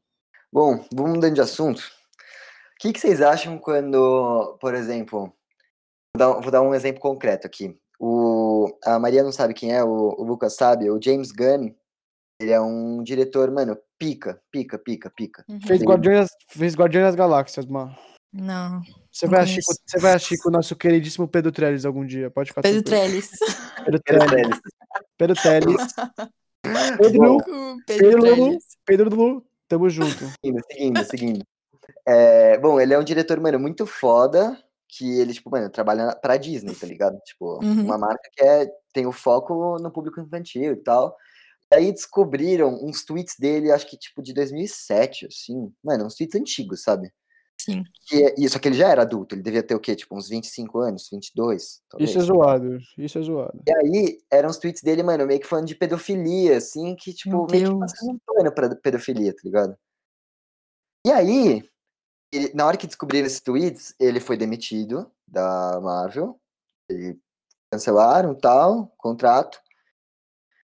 [0.52, 1.78] Bom, vamos mudando de assunto.
[1.78, 5.32] O que, que vocês acham quando, por exemplo,
[6.16, 7.78] vou dar, vou dar um exemplo concreto aqui.
[8.00, 10.90] O, a Maria não sabe quem é, o, o Lucas sabe.
[10.90, 11.72] O James Gunn,
[12.40, 15.44] ele é um diretor, mano, pica, pica, pica, pica.
[15.48, 15.60] Uhum.
[15.60, 15.82] Fez.
[15.82, 17.96] Guardiões, fez Guardiões das Galáxias, mano.
[18.32, 18.82] Não.
[19.16, 22.50] Você vai, com- você vai assistir com o nosso queridíssimo Pedro Trellis algum dia, pode
[22.50, 22.82] ficar Pedro.
[22.82, 23.30] Trellis.
[23.84, 24.60] Pedro Pedro Trellis.
[25.16, 25.76] Pedro Trellis.
[26.98, 28.64] Pedro, Pedro Pedro, Trellis.
[28.84, 30.18] Pedro Lu, tamo junto.
[30.42, 31.44] seguindo, seguindo, seguindo.
[32.06, 36.36] É, bom, ele é um diretor, mano, muito foda, que ele, tipo, mano, trabalha pra
[36.36, 37.18] Disney, tá ligado?
[37.24, 37.84] Tipo, Uhum.
[37.84, 41.16] uma marca que é, tem o foco no público infantil e tal.
[41.72, 45.72] Aí descobriram uns tweets dele, acho que, tipo, de 2007, assim.
[45.82, 47.10] Mano, uns tweets antigos, sabe?
[47.66, 47.82] Sim.
[48.06, 49.96] Que é, e- só que ele já era adulto, ele devia ter o quê?
[49.96, 52.10] Tipo, uns 25 anos, 22, talvez.
[52.10, 53.60] Isso é zoado, isso é zoado.
[53.66, 57.30] E aí, eram os tweets dele, mano, meio que falando de pedofilia, assim, que, tipo,
[57.36, 57.92] Meu meio que Deus.
[57.92, 59.76] passando um pano pra pedofilia, tá ligado?
[61.04, 61.68] E aí,
[62.32, 66.38] ele- na hora que descobriram esses tweets, ele foi demitido da Marvel,
[66.88, 67.18] ele
[67.72, 69.58] cancelaram tal, contrato.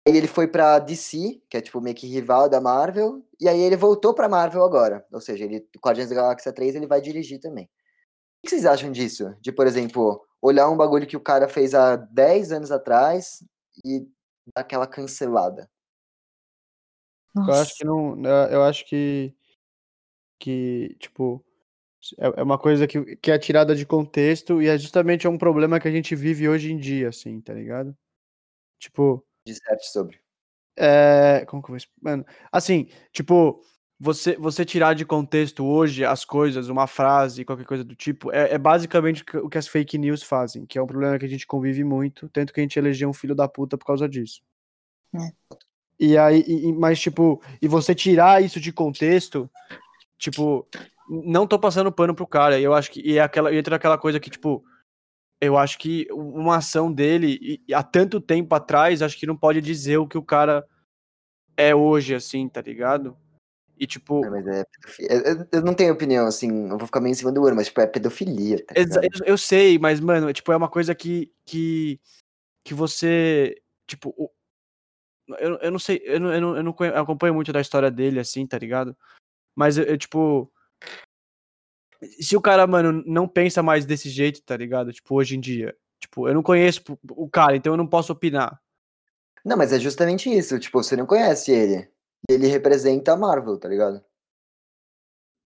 [0.07, 3.59] Aí ele foi pra DC, que é tipo meio que rival da Marvel, e aí
[3.59, 5.05] ele voltou pra Marvel agora.
[5.11, 7.65] Ou seja, ele, Guardiões da Galáxia 3 ele vai dirigir também.
[7.65, 9.35] O que vocês acham disso?
[9.39, 13.43] De, por exemplo, olhar um bagulho que o cara fez há 10 anos atrás
[13.85, 14.01] e
[14.55, 15.69] dar aquela cancelada.
[17.35, 17.61] Eu Nossa.
[17.61, 18.25] acho que não.
[18.25, 19.33] é, Eu acho que.
[20.39, 21.43] Que, tipo.
[22.17, 25.79] É é uma coisa que, que é tirada de contexto e é justamente um problema
[25.79, 27.95] que a gente vive hoje em dia, assim, tá ligado?
[28.79, 29.23] Tipo.
[29.45, 30.19] Disserte sobre.
[30.77, 33.61] É, como que eu vou Mano, assim, tipo,
[33.99, 38.53] você, você tirar de contexto hoje as coisas, uma frase, qualquer coisa do tipo, é,
[38.53, 41.45] é basicamente o que- as fake news fazem, que é um problema que a gente
[41.45, 44.41] convive muito, tanto que a gente elegeu um filho da puta por causa disso.
[45.13, 45.19] É.
[45.99, 49.49] E aí, e- mas tipo, e você tirar isso de contexto,
[50.17, 50.67] tipo,
[51.09, 53.75] não tô passando pano pro cara, e eu acho que, e é aquela, e entra
[53.75, 54.63] aquela coisa que, tipo,
[55.41, 59.97] eu acho que uma ação dele, há tanto tempo atrás, acho que não pode dizer
[59.97, 60.63] o que o cara
[61.57, 63.17] é hoje, assim, tá ligado?
[63.75, 65.47] E tipo, É, mas é pedofilia.
[65.51, 67.81] Eu, não tenho opinião, assim, eu vou ficar meio em cima do ouro, mas tipo,
[67.81, 68.85] é pedofilia, tá eu,
[69.25, 71.99] eu sei, mas, mano, é, tipo, é uma coisa que, que,
[72.63, 74.13] que você, tipo,
[75.39, 78.19] eu, eu não sei, eu não, eu não, eu não acompanho muito da história dele,
[78.19, 78.95] assim, tá ligado?
[79.55, 80.51] Mas eu, eu, tipo,
[82.19, 84.91] se o cara, mano, não pensa mais desse jeito, tá ligado?
[84.91, 88.59] Tipo, hoje em dia, tipo, eu não conheço o cara, então eu não posso opinar.
[89.43, 91.89] Não, mas é justamente isso, tipo, você não conhece ele.
[92.29, 94.03] E ele representa a Marvel, tá ligado?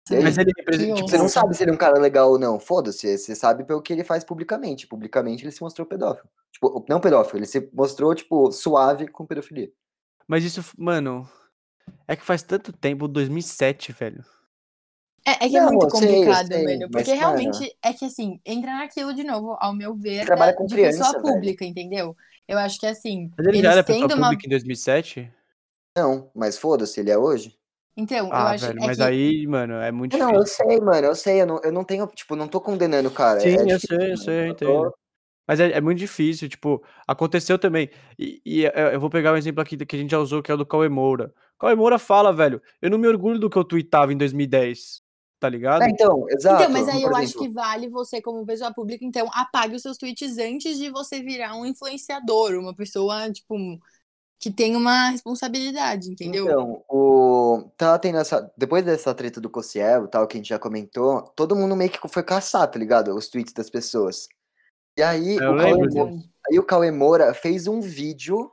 [0.09, 2.59] Mas ele representa, tipo, Você não sabe se ele é um cara legal ou não,
[2.59, 4.87] foda-se, você sabe pelo que ele faz publicamente.
[4.87, 6.27] Publicamente ele se mostrou pedófilo.
[6.51, 9.71] Tipo, não pedófilo, ele se mostrou, tipo, suave com pedofilia.
[10.27, 11.27] Mas isso, mano,
[12.07, 14.23] é que faz tanto tempo, 2007, velho.
[15.25, 16.79] É, é que é Não, muito eu sei, eu complicado, sei, mano.
[16.81, 20.25] mas, Porque mano- realmente é que assim, entra naquilo de novo, ao meu ver, Ele
[20.25, 21.33] trabalha da- com de criança, pessoa velho.
[21.35, 22.15] pública, entendeu?
[22.47, 24.15] Eu acho que assim, Mas ele já era pessoa uma.
[24.15, 25.31] pública em 2007?
[25.97, 27.55] Não, mas foda-se, ele é hoje.
[27.95, 30.65] Então, eu Ah, acho velho, é mas que aí, mano, é muito Não, eu difícil.
[30.65, 33.39] sei, mano, eu sei, eu não, eu não tenho, tipo, não tô condenando o cara.
[33.39, 34.89] Sim, é eu difícil, sei, eu sei, eu eu entendo.
[34.89, 34.97] tô-
[35.47, 37.89] Mas é, é muito difícil, tipo, aconteceu também.
[38.19, 40.51] E, e eu eu vou pegar um exemplo aqui que a gente já usou, que
[40.51, 41.33] é o do Cauê Moura.
[41.59, 45.02] Cauê Moura fala, velho, eu não me orgulho do que eu tweetava em 2010,
[45.43, 45.81] tá ligado?
[45.81, 46.63] É, então, exato.
[46.63, 49.81] Então, mas aí eu acho exemplo, que vale você, como pessoa pública, então, apague os
[49.81, 53.53] seus tweets antes de você virar um influenciador, uma pessoa, tipo,
[54.39, 56.45] que tem uma responsabilidade, entendeu?
[56.45, 57.69] Então, o...
[57.75, 58.49] tá tendo essa...
[58.57, 61.99] depois dessa treta do Cossiel, tal, que a gente já comentou, todo mundo meio que
[62.07, 63.13] foi caçar, tá ligado?
[63.13, 64.29] Os tweets das pessoas.
[64.97, 68.49] E aí, Eu o Cauê, aí o Cauê Moura fez um vídeo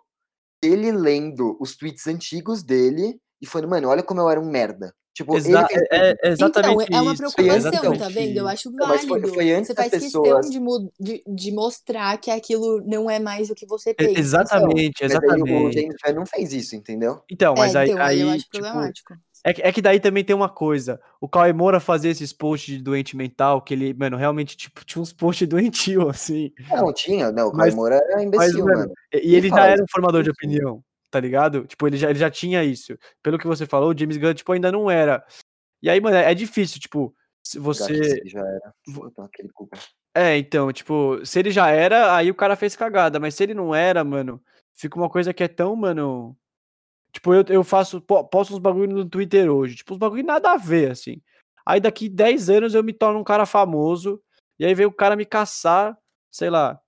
[0.61, 4.93] dele lendo os tweets antigos dele e falando, mano, olha como eu era um merda.
[5.21, 8.37] Tipo, ele Exa fez é, é exatamente então, é uma preocupação, exatamente tá vendo?
[8.39, 9.35] Eu acho mas foi- válido.
[9.35, 13.19] foi antes você faz questão pessoas- de, mu- de, de mostrar que aquilo não é
[13.19, 14.19] mais o que você pensa.
[14.19, 15.73] Exatamente, Mas aí o exatamente.
[15.75, 17.21] James Gunn não fez isso, entendeu?
[17.31, 19.15] Então, mas é, aí, então, aí eu acho tipo, problemático.
[19.45, 20.99] é, que- é que daí também tem uma coisa.
[21.21, 25.03] O Cauê Moura fazia esses posts de doente mental, que ele, mano, realmente, tipo, tinha
[25.03, 25.47] uns posts
[26.01, 26.51] doentio, assim.
[26.71, 28.93] Não, tinha, não, o Mas- Cauê Moura era Mas, imbecil, mano, mano.
[29.13, 31.67] e, e Ele ele já era um formador de opinião, tá ligado?
[31.67, 32.97] Tipo, ele já, ele já tinha isso.
[33.23, 35.25] Pelo que você falou, o James Gunn, tipo, ainda não era.
[35.83, 38.23] E aí, mano, é, é difícil, tipo, se você.
[38.29, 38.75] já era.
[40.15, 43.55] É, então, tipo, se ele já era, aí o cara fez cagada, mas se ele
[43.55, 44.43] não era, mano,
[44.75, 46.37] fica uma coisa que é tão, mano.
[47.13, 50.53] Tipo, eu, eu faço, po- posto uns bagulho no Twitter hoje, tipo, uns bagulho nada
[50.53, 51.21] a ver, assim.
[51.65, 54.23] Aí daqui 10 anos eu me torno um cara famoso,
[54.59, 55.97] e aí veio o cara me caçar,
[56.31, 56.81] sei lá,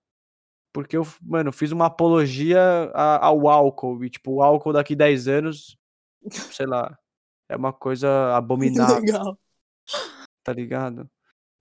[0.72, 5.76] porque eu, mano, fiz uma apologia ao álcool, e tipo, o álcool daqui 10 anos,
[6.50, 6.96] sei lá,
[7.48, 9.38] é uma coisa abominável, Legal.
[10.42, 11.08] tá ligado?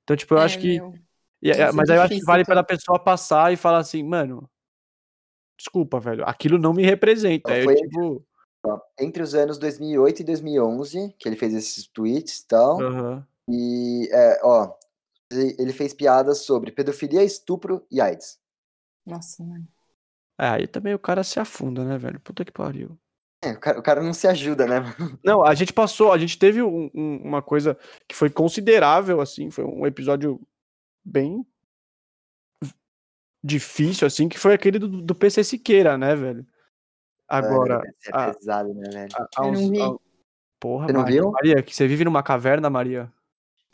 [0.04, 0.80] Então, tipo, eu É, acho que.
[0.80, 0.94] meu.
[1.42, 2.56] E- é, mas aí eu acho que vale cara.
[2.56, 4.50] pela pessoa passar e falar assim, mano,
[5.58, 7.50] desculpa, velho, aquilo não me representa.
[7.50, 8.26] Não, É foi- tipo.
[8.64, 13.28] Ó, Entre os anos 2008 e 2011, que ele fez esses tweets e tal, aham.
[13.50, 14.72] e, é, ó,
[15.32, 18.40] ele ele fez piadas sobre pedofilia, estupro e AIDS.
[19.12, 19.68] Nossa, mano.
[20.40, 22.20] É, aí também o cara se afunda, né, velho?
[22.22, 22.98] Puta que pariu.
[23.44, 24.76] É, o cara, o cara não se ajuda, né?
[25.24, 29.52] Não, a gente passou, a gente teve um- um- uma coisa que foi considerável, assim,
[29.52, 30.40] foi um episódio
[31.04, 31.46] bem
[33.44, 36.46] difícil, assim, que foi aquele do, do PC Siqueira, né, velho?
[37.28, 39.10] Agora, Mano, esse é a- pesado, né, velho?
[39.16, 39.80] a- há Eu não vi.
[40.60, 41.32] Porra, Você não Maria, viu?
[41.32, 43.12] Maria, que você vive numa caverna, Maria?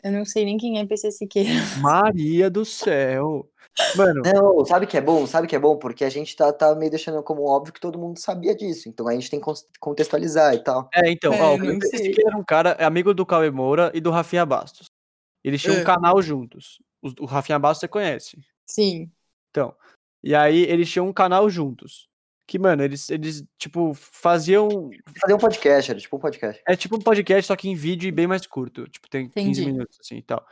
[0.02, 1.50] Eu não sei nem quem é PC Siqueira.
[1.82, 3.50] Maria do céu.
[3.96, 5.26] Mano, Não, sabe que é bom?
[5.26, 5.76] Sabe que é bom?
[5.76, 8.88] Porque a gente tá, tá meio deixando como óbvio que todo mundo sabia disso.
[8.88, 9.46] Então a gente tem que
[9.80, 10.88] contextualizar e tal.
[10.94, 11.80] É, então, É, ó, o.
[11.82, 14.86] Siqueira era um cara, é amigo do Cauê Moura e do Rafinha Bastos.
[15.44, 15.84] Eles tinham um É.
[15.84, 16.78] canal juntos.
[17.02, 18.38] Os- O, Rafinha Bastos você conhece.
[18.66, 19.10] Sim.
[19.50, 19.74] Então.
[20.22, 22.08] E aí eles tinham um canal juntos.
[22.46, 24.90] Que, mano, eles, eles tipo, faziam.
[25.20, 26.62] Fazer um podcast, era tipo um podcast.
[26.66, 28.88] É tipo um podcast, só que em vídeo e bem mais curto.
[28.88, 29.66] Tipo, tem 15 Entendi.
[29.72, 30.44] minutos, assim e tal.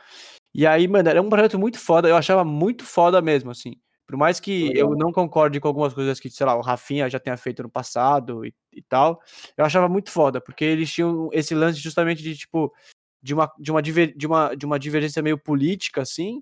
[0.57, 2.09] E aí, mano, era um projeto muito foda.
[2.09, 3.75] Eu achava muito foda mesmo, assim.
[4.07, 4.89] Por mais que Legal.
[4.91, 7.69] eu não concorde com algumas coisas que, sei lá, o Rafinha já tenha feito no
[7.69, 9.21] passado e, e tal,
[9.55, 12.73] eu achava muito foda, porque eles tinham esse lance justamente de, tipo,
[13.21, 16.41] de uma, de uma, diver- de uma, de uma divergência meio política, assim,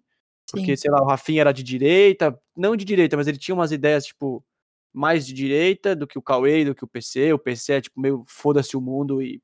[0.49, 0.81] porque, Sim.
[0.83, 4.05] sei lá, o Rafinha era de direita, não de direita, mas ele tinha umas ideias,
[4.05, 4.45] tipo,
[4.93, 7.33] mais de direita do que o Cauê, do que o PC.
[7.33, 9.41] O PC é, tipo, meio foda-se o mundo e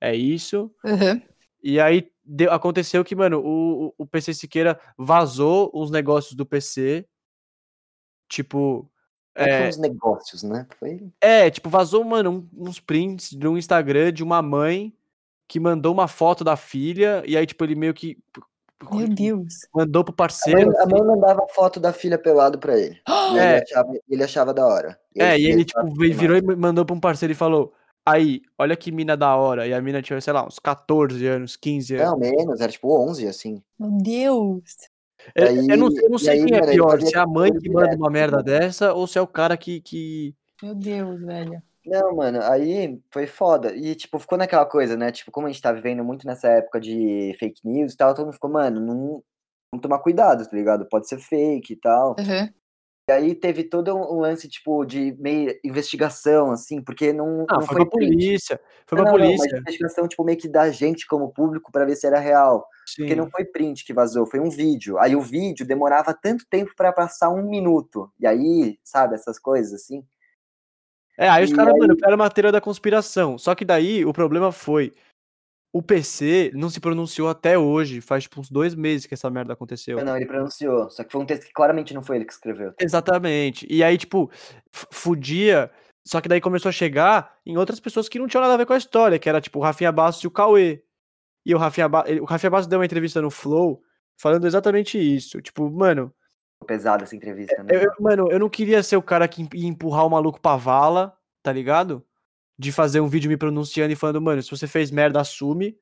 [0.00, 0.70] é isso.
[0.84, 1.20] Aham.
[1.62, 7.06] E aí deu- aconteceu que, mano, o, o- PC Siqueira vazou uns negócios do PC.
[8.28, 8.90] Tipo.
[9.36, 10.66] Não É, foi uns negócios, né?
[10.78, 11.08] Foi.
[11.20, 14.94] é, tipo, vazou, mano, um- uns prints de um Instagram de uma mãe
[15.48, 17.22] que mandou uma foto da filha.
[17.26, 18.16] E aí, tipo, ele meio que
[18.92, 19.54] Meu Deus.
[19.74, 20.66] mandou pro A parceiro.
[20.68, 20.92] mãe, a assim.
[20.92, 23.00] mãe mandava foto da filha pelado pra ele.
[23.34, 23.56] E É.
[23.56, 25.00] ele, achava, ele achava da hora.
[25.16, 27.74] É, e ele, fez tipo, essa veio- virou e mandou pra um parceiro e falou:
[28.06, 29.66] Aí, olha que mina da hora.
[29.66, 32.10] E a mina tinha, sei lá, uns 14 anos, 15 anos.
[32.10, 33.62] Não, menos, era tipo 11, assim.
[33.78, 34.76] Meu Deus.
[35.34, 37.50] Eu, aí- eu não, eu não sei aí, quem é pior, se é a mãe
[37.52, 39.80] que manda direto, uma merda assim, dessa ou se é o cara que.
[39.80, 40.34] que...
[40.62, 41.62] Meu Deus, velho.
[41.86, 43.74] Não, mano, aí foi foda.
[43.74, 45.12] E, tipo, ficou naquela coisa, né?
[45.12, 48.24] Tipo, como a gente tá vivendo muito nessa época de fake news e tal, todo
[48.26, 49.22] mundo ficou, mano, não.
[49.70, 50.86] Vamos tomar cuidado, tá ligado?
[50.88, 52.16] Pode ser fake e tal.
[52.18, 52.48] Aham.
[53.06, 57.66] E aí teve todo um lance, tipo, de meio investigação, assim, porque não, Ah, não
[57.66, 58.58] foi foi pra polícia.
[58.86, 59.50] Foi Não, pra não, não, polícia.
[59.52, 62.66] mas investigação, tipo, meio que da gente como público pra ver se era real.
[62.96, 63.20] Porque Sim.
[63.20, 64.96] não foi print que vazou, foi um vídeo.
[64.98, 68.10] Aí o vídeo demorava tanto tempo pra passar um minuto.
[68.18, 70.02] E aí, sabe, essas coisas assim.
[71.18, 73.36] É, aí os caras, aí- mano, era matéria da conspiração.
[73.36, 74.94] Só que daí o problema foi.
[75.74, 78.00] O PC não se pronunciou até hoje.
[78.00, 80.02] Faz tipo uns dois meses que essa merda aconteceu.
[80.04, 80.88] Não, ele pronunciou.
[80.88, 82.72] Só que foi um texto que claramente não foi ele que escreveu.
[82.80, 83.66] Exatamente.
[83.68, 84.30] E aí, tipo,
[84.72, 85.68] fudia.
[86.06, 88.66] Só que daí começou a chegar em outras pessoas que não tinham nada a ver
[88.66, 90.84] com a história, que era tipo o Rafinha Bastos e o Cauê.
[91.44, 92.04] E o Rafinha, ba...
[92.20, 93.82] o Rafinha Bastos deu uma entrevista no Flow
[94.16, 95.42] falando exatamente isso.
[95.42, 96.14] Tipo, mano,
[96.68, 97.68] pesado essa entrevista, né?
[97.72, 101.16] eu- mano, eu não queria ser o cara que ia empurrar o maluco pra vala,
[101.42, 102.04] tá ligado?
[102.58, 105.78] De fazer um vídeo me pronunciando e falando, mano, se você fez merda, assume.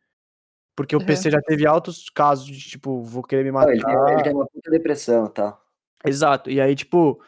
[0.75, 1.07] Porque o Uhum.
[1.07, 3.73] PC já teve altos casos de, tipo, vou querer me matar.
[3.73, 5.63] ele, tem, ele tem uma puta depressão e tal.
[6.05, 6.51] Exato.
[6.51, 7.23] E aí, tipo,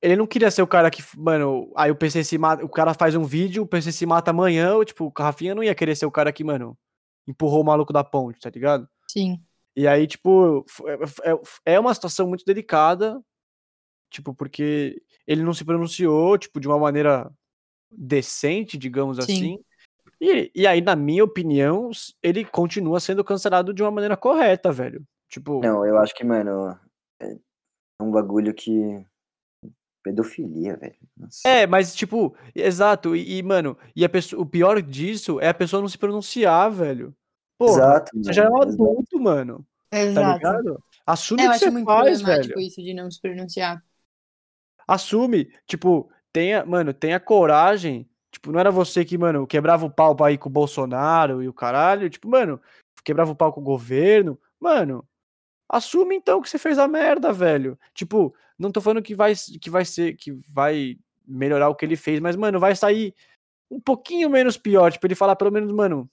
[0.00, 2.94] ele não queria ser o cara que, mano, aí o PC se mata, o cara
[2.94, 6.06] faz um vídeo, o PC se mata amanhã, tipo, o Rafinha não ia querer ser
[6.06, 6.78] o cara que, mano,
[7.26, 8.88] empurrou o maluco da ponte, tá ligado?
[9.08, 9.42] Sim.
[9.74, 13.20] E aí, tipo, é, é, é uma situação muito delicada,
[14.10, 17.28] tipo, porque ele não se pronunciou, tipo, de uma maneira
[17.92, 19.22] decente, digamos Sim.
[19.22, 19.64] assim.
[20.20, 21.90] E, e aí, na minha opinião,
[22.22, 25.02] ele continua sendo cancelado de uma maneira correta, velho.
[25.28, 25.60] Tipo.
[25.60, 26.78] Não, eu acho que, mano,
[27.20, 27.36] é
[28.00, 29.04] um bagulho que
[30.02, 30.96] Pedofilia, velho.
[31.16, 31.48] Nossa.
[31.48, 35.54] É, mas tipo, exato, e, e, mano, e a pessoa, o pior disso é a
[35.54, 37.14] pessoa não se pronunciar, velho.
[37.56, 39.66] Porra, exato, você mano, já é um adulto, mano.
[39.88, 40.40] Tá exato.
[40.40, 40.84] Tá ligado?
[41.06, 42.60] Assume é, que você faz, velho.
[42.60, 43.82] isso de não se pronunciar.
[44.86, 48.08] Assume, tipo, tenha, mano, tenha coragem.
[48.30, 51.48] Tipo, não era você que, mano, quebrava o pau pra ir com o Bolsonaro e
[51.48, 52.08] o caralho.
[52.08, 52.60] Tipo, mano,
[53.04, 54.38] quebrava o pau com o governo.
[54.58, 55.06] Mano,
[55.68, 57.78] assume então que você fez a merda, velho.
[57.94, 61.96] Tipo, não tô falando que vai, que vai ser, que vai melhorar o que ele
[61.96, 63.14] fez, mas, mano, vai sair
[63.70, 64.90] um pouquinho menos pior.
[64.92, 66.08] Tipo, ele falar pelo menos, mano,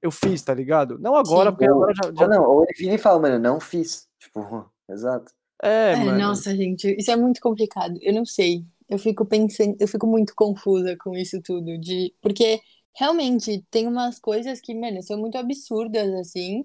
[0.00, 0.98] eu fiz, tá ligado?
[0.98, 2.24] Não agora, Sim, porque ou, agora já, já.
[2.24, 4.08] Ou não, ou ele vira e fala, mano, não fiz.
[4.18, 5.32] Tipo, exato.
[5.62, 6.18] É, é, mano.
[6.18, 7.96] Nossa, gente, isso é muito complicado.
[8.02, 8.66] Eu não sei.
[8.92, 11.78] Eu fico pensando, eu fico muito confusa com isso tudo.
[11.78, 12.60] de Porque
[12.94, 16.62] realmente tem umas coisas que, mano, são muito absurdas, assim.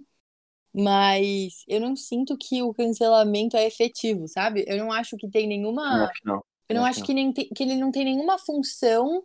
[0.74, 4.66] Mas eu não sinto que o cancelamento é efetivo, sabe?
[4.68, 6.12] Eu não acho que tem nenhuma.
[6.26, 6.44] Não, não.
[6.68, 9.24] Eu não acho, acho que, nem tem, que ele não tem nenhuma função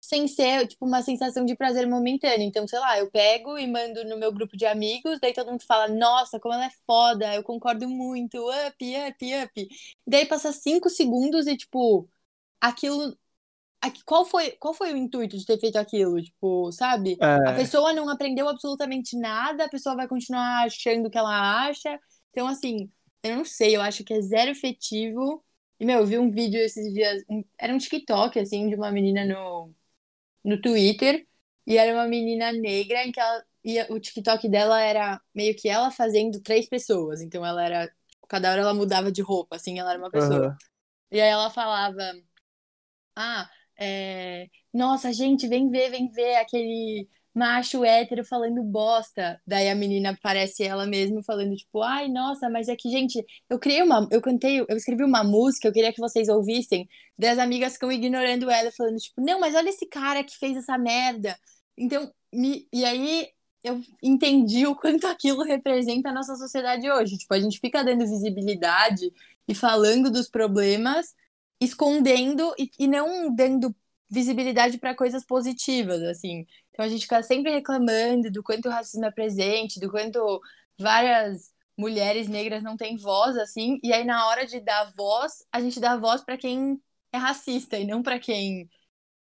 [0.00, 2.42] sem ser, tipo, uma sensação de prazer momentâneo.
[2.44, 5.62] Então, sei lá, eu pego e mando no meu grupo de amigos, daí todo mundo
[5.62, 9.68] fala, nossa, como ela é foda, eu concordo muito, up, up, up.
[10.04, 12.10] Daí passa cinco segundos e, tipo,
[12.62, 13.16] aquilo
[14.04, 16.22] qual foi, qual foi o intuito de ter feito aquilo?
[16.22, 17.16] Tipo, sabe?
[17.20, 17.50] É...
[17.50, 21.98] A pessoa não aprendeu absolutamente nada, a pessoa vai continuar achando o que ela acha.
[22.30, 22.90] Então, assim,
[23.22, 25.44] eu não sei, eu acho que é zero efetivo.
[25.80, 27.24] E, meu, eu vi um vídeo esses dias,
[27.58, 29.74] era um TikTok, assim, de uma menina no,
[30.44, 31.26] no Twitter,
[31.66, 35.68] e era uma menina negra em que ela ia, o TikTok dela era meio que
[35.68, 37.20] ela fazendo três pessoas.
[37.20, 37.92] Então, ela era,
[38.28, 40.48] cada hora ela mudava de roupa, assim, ela era uma pessoa.
[40.50, 40.56] Uhum.
[41.10, 42.00] E aí ela falava,
[43.16, 43.48] ah,
[43.78, 49.40] é, Nossa, gente, vem ver, vem ver aquele macho hétero falando bosta.
[49.46, 53.58] Daí a menina parece ela mesma falando, tipo, ai, nossa, mas é que, gente, eu
[53.58, 54.06] criei uma.
[54.10, 56.88] Eu cantei, eu escrevi uma música, eu queria que vocês ouvissem.
[57.18, 60.56] Daí as amigas ficam ignorando ela, falando, tipo, não, mas olha esse cara que fez
[60.56, 61.38] essa merda.
[61.76, 63.28] Então, me, e aí
[63.64, 67.18] eu entendi o quanto aquilo representa a nossa sociedade hoje.
[67.18, 69.12] Tipo, a gente fica dando visibilidade
[69.48, 71.14] e falando dos problemas,
[71.64, 73.74] escondendo e, e não dando
[74.10, 76.46] visibilidade para coisas positivas, assim.
[76.70, 80.40] Então a gente fica sempre reclamando do quanto o racismo é presente, do quanto
[80.78, 85.60] várias mulheres negras não têm voz, assim, e aí na hora de dar voz, a
[85.60, 86.78] gente dá voz para quem
[87.10, 88.68] é racista e não para quem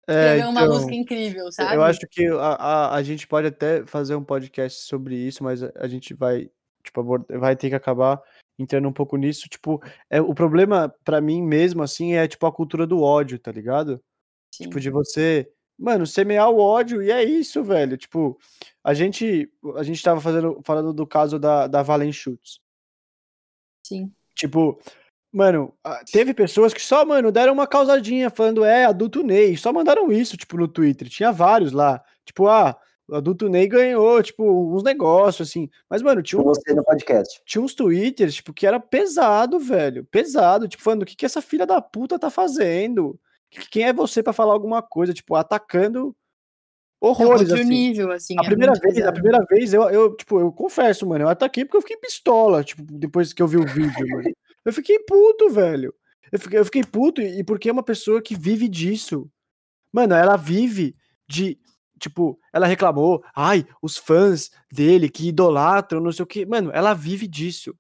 [0.06, 1.74] é, escreveu uma então, música incrível, sabe?
[1.74, 5.62] Eu acho que a, a, a, gente pode até fazer um podcast sobre isso, mas
[5.62, 6.48] a, a gente vai,
[6.82, 8.22] tipo, vai ter que acabar
[8.58, 12.52] entrando um pouco nisso, tipo, é, o problema para mim mesmo, assim, é, tipo, a
[12.52, 14.02] cultura do ódio, tá ligado?
[14.52, 14.64] Sim.
[14.64, 18.38] Tipo, de você, mano, semear o ódio, e é isso, velho, tipo,
[18.82, 22.60] a gente, a gente tava fazendo, falando do caso da, da Valen Schutz.
[23.86, 24.12] Sim.
[24.34, 24.80] Tipo,
[25.32, 25.72] mano,
[26.10, 30.36] teve pessoas que só, mano, deram uma causadinha falando, é, adulto Ney, só mandaram isso,
[30.36, 32.76] tipo, no Twitter, tinha vários lá, tipo, ah,
[33.14, 34.44] adulto Ney ganhou, tipo,
[34.74, 35.68] uns negócios, assim.
[35.88, 37.40] Mas, mano, tinha um, você no podcast.
[37.44, 40.04] Tinha uns twitters, tipo, que era pesado, velho.
[40.04, 40.68] Pesado.
[40.68, 43.18] Tipo, falando, o que, que essa filha da puta tá fazendo?
[43.70, 45.14] Quem é você para falar alguma coisa?
[45.14, 46.14] Tipo, atacando
[47.00, 47.68] horrores, é outro assim.
[47.68, 48.34] nível, assim.
[48.38, 49.08] A é primeira vez, pesado.
[49.08, 52.64] a primeira vez, eu, eu, tipo, eu confesso, mano, eu ataquei porque eu fiquei pistola,
[52.64, 54.30] tipo, depois que eu vi o vídeo, mano.
[54.64, 55.94] Eu fiquei puto, velho.
[56.30, 59.30] Eu fiquei, eu fiquei puto e porque é uma pessoa que vive disso.
[59.90, 60.94] Mano, ela vive
[61.26, 61.58] de
[61.98, 66.46] tipo, ela reclamou, ai, os fãs dele que idolatram, não sei o que.
[66.46, 67.74] Mano, ela vive disso.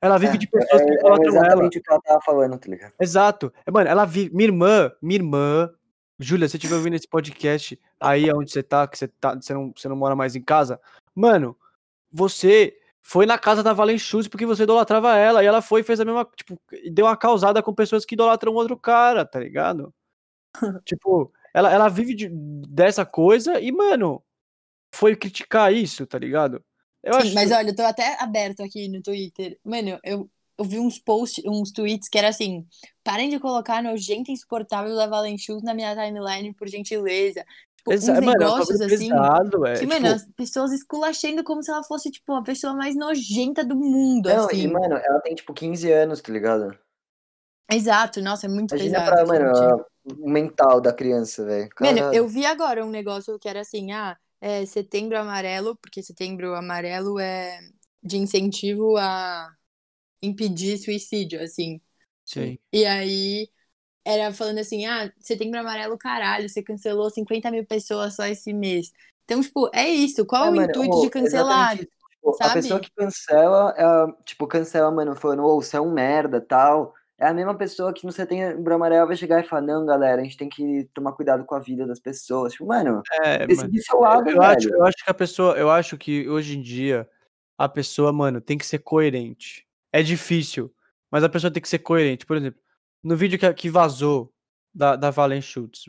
[0.00, 1.66] Ela vive é, de pessoas é, que é idolatram é exatamente ela.
[1.66, 2.92] o que ela tava falando, tá ligado?
[3.00, 3.52] Exato.
[3.64, 4.34] É, mano, ela vive.
[4.34, 5.70] Minha irmã, minha irmã,
[6.18, 9.54] Júlia, se você estiver ouvindo esse podcast aí onde você tá, que você tá, você
[9.54, 10.80] não, você não mora mais em casa,
[11.14, 11.56] mano,
[12.10, 16.00] você foi na casa da Valenchus porque você idolatrava ela, e ela foi e fez
[16.00, 16.60] a mesma, tipo,
[16.92, 19.92] deu uma causada com pessoas que idolatram outro cara, tá ligado?
[20.84, 24.22] tipo, ela, ela vive de, dessa coisa e, mano,
[24.94, 26.62] foi criticar isso, tá ligado?
[27.02, 27.34] Eu Sim, acho...
[27.34, 29.58] mas olha, eu tô até aberto aqui no Twitter.
[29.64, 32.64] Mano, eu, eu vi uns posts, uns tweets que era assim:
[33.02, 37.44] parem de colocar nojenta e insuportável da Valenchus na minha timeline, por gentileza.
[37.76, 39.08] Tipo, uns mano, é negócios assim.
[39.08, 39.72] Pesado, é.
[39.72, 39.92] Que, tipo...
[39.92, 44.28] mano, as pessoas esculachando como se ela fosse, tipo, a pessoa mais nojenta do mundo.
[44.28, 44.62] Não, assim.
[44.62, 46.78] e, mano, ela tem, tipo, 15 anos, tá ligado?
[47.74, 49.16] Exato, nossa, é muito Imagina pesado.
[49.16, 49.84] pra, mano,
[50.18, 51.68] o mental da criança, velho.
[51.80, 56.54] Mano, eu vi agora um negócio que era assim, ah, é setembro amarelo, porque setembro
[56.54, 57.60] amarelo é
[58.02, 59.52] de incentivo a
[60.20, 61.80] impedir suicídio, assim.
[62.24, 62.58] Sim.
[62.72, 63.48] E aí
[64.04, 68.92] era falando assim, ah, setembro amarelo, caralho, você cancelou 50 mil pessoas só esse mês.
[69.24, 70.26] Então, tipo, é isso.
[70.26, 71.76] Qual É, o mano, intuito de cancelar?
[71.76, 76.40] Tipo, a pessoa que cancela, é, tipo, cancela, mano, falando, ô, você é um merda,
[76.40, 76.94] tal.
[77.22, 80.24] É a mesma pessoa que no setembro amarelo vai chegar e falar, não, galera, a
[80.24, 82.52] gente tem que tomar cuidado com a vida das pessoas.
[82.52, 83.70] Tipo, mano, É, mano.
[83.80, 84.80] seu lado, Eu acho, velho.
[84.80, 87.08] eu acho que a pessoa, eu acho que hoje em dia
[87.56, 89.64] a pessoa, mano, tem que ser coerente.
[89.92, 90.74] É difícil,
[91.12, 92.26] mas a pessoa tem que ser coerente.
[92.26, 92.60] Por exemplo,
[93.04, 94.32] no vídeo que, que vazou
[94.74, 95.84] da, da Valen Schultz.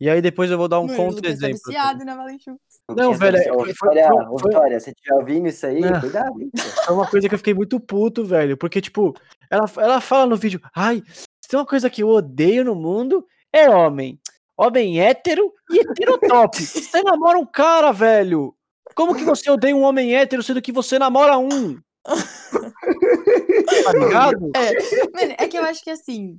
[0.00, 1.58] E aí depois eu vou dar um tá contra-exemplo.
[1.58, 1.66] aqui.
[1.68, 2.56] viciado na Valentim.
[2.94, 6.00] Não, velho, é- foi- Vitória, foi- foi- Vitória, se estiver ouvindo isso aí, Não.
[6.00, 6.50] cuidado, hein?
[6.86, 8.56] É uma coisa que eu fiquei muito puto, velho.
[8.56, 9.14] Porque, tipo,
[9.50, 13.26] ela, ela fala no vídeo, ai, se tem uma coisa que eu odeio no mundo,
[13.52, 14.18] é homem.
[14.56, 16.60] Homem hétero e heterotop.
[16.62, 18.54] Você namora um cara, velho.
[18.94, 21.78] Como que você odeia um homem hétero, sendo que você namora um?
[23.84, 24.40] Tá ligado?
[25.14, 26.38] Mano, é que eu acho que assim,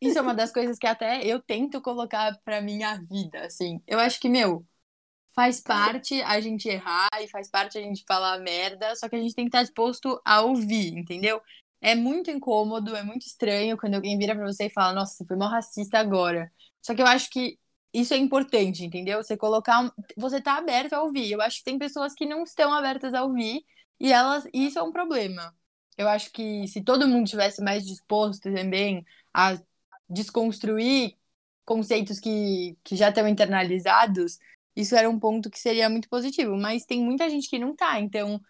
[0.00, 3.80] isso é uma das coisas que até eu tento colocar pra minha vida, assim.
[3.86, 4.64] Eu acho que, meu,
[5.34, 9.20] faz parte a gente errar e faz parte a gente falar merda, só que a
[9.20, 11.40] gente tem que estar disposto a ouvir, entendeu?
[11.80, 15.24] É muito incômodo, é muito estranho quando alguém vira pra você e fala, nossa, você
[15.24, 16.50] foi mal racista agora.
[16.80, 17.58] Só que eu acho que
[17.92, 19.22] isso é importante, entendeu?
[19.22, 19.80] Você colocar.
[19.84, 21.30] um- Você tá aberto a ouvir.
[21.32, 23.64] Eu acho que tem pessoas que não estão abertas a ouvir
[24.00, 24.44] e elas.
[24.54, 25.54] isso é um problema.
[25.98, 29.04] Eu acho que se todo mundo tivesse mais disposto também
[29.34, 29.58] a
[30.08, 31.16] desconstruir
[31.64, 34.38] conceitos que, que já estão internalizados,
[34.76, 36.56] isso era um ponto que seria muito positivo.
[36.56, 38.40] Mas tem muita gente que não tá, então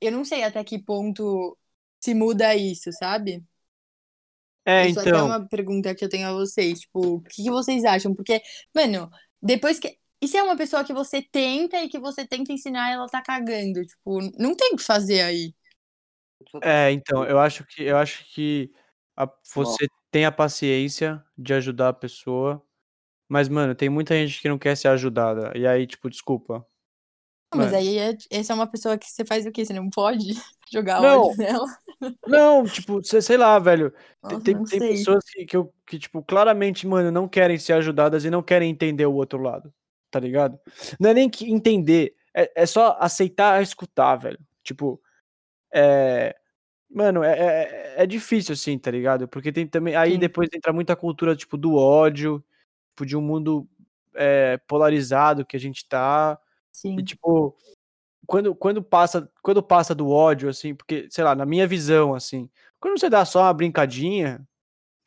[0.00, 1.58] eu não sei até que ponto
[2.00, 3.44] se muda isso, sabe?
[4.64, 5.22] É, Isso até é então.
[5.22, 6.80] uma pergunta que eu tenho a vocês.
[6.80, 8.14] Tipo, o que, que vocês acham?
[8.14, 8.40] Porque,
[8.74, 9.10] mano,
[9.42, 9.98] depois que.
[10.22, 13.06] E se é uma pessoa que você tenta e que você tenta ensinar e ela
[13.06, 13.82] tá cagando?
[13.86, 15.54] Tipo, não tem o que fazer aí.
[16.62, 18.72] É, então, eu acho que eu acho que
[19.16, 22.62] a- você tem a paciência de ajudar a pessoa,
[23.30, 25.56] mas, mano, tem muita gente que não quer ser ajudada.
[25.56, 26.66] E aí, tipo, desculpa.
[27.54, 29.64] Não, mas aí é, essa é uma pessoa que você faz o quê?
[29.64, 30.24] Você não pode
[30.72, 31.22] jogar Não.
[31.22, 31.66] ódio nela?
[32.26, 33.92] Não, tipo, sei, sei lá, velho.
[34.42, 37.74] Tem, Nossa, tem, tem pessoas que, que, eu, que, tipo, claramente, mano, não querem ser
[37.74, 39.72] ajudadas e não querem entender o outro lado,
[40.10, 40.58] tá ligado?
[40.98, 44.40] Não é nem que entender, é, é só aceitar escutar, velho.
[44.64, 45.00] Tipo,
[45.72, 46.34] é.
[46.92, 49.28] Mano, é, é, é difícil assim, tá ligado?
[49.28, 49.94] Porque tem também.
[49.94, 50.18] Aí Sim.
[50.18, 52.44] depois entra muita cultura, tipo, do ódio,
[52.90, 53.66] tipo, de um mundo
[54.14, 56.38] é, polarizado que a gente tá.
[56.72, 56.98] Sim.
[56.98, 57.56] E, tipo,
[58.26, 62.48] quando, quando, passa, quando passa do ódio, assim, porque, sei lá, na minha visão, assim,
[62.78, 64.46] quando você dá só uma brincadinha,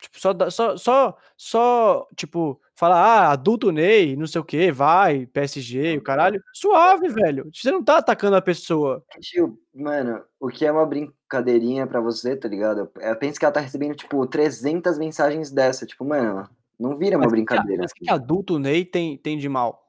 [0.00, 4.70] tipo, só, dá- só, só, só tipo, fala, ah, adulto Ney, não sei o que,
[4.70, 7.50] vai, PSG, o caralho, suave, velho.
[7.52, 9.02] Você não tá atacando a pessoa.
[9.20, 12.90] Tio, mano, o que é uma brincadeirinha pra você, tá ligado?
[13.00, 15.86] Eu penso que ela tá recebendo, tipo, 300 mensagens dessa.
[15.86, 16.48] Tipo, mano,
[16.78, 17.82] não vira uma Mas o que que brincadeira.
[17.82, 19.80] Mas o que que adulto Ney tem, tem de mal?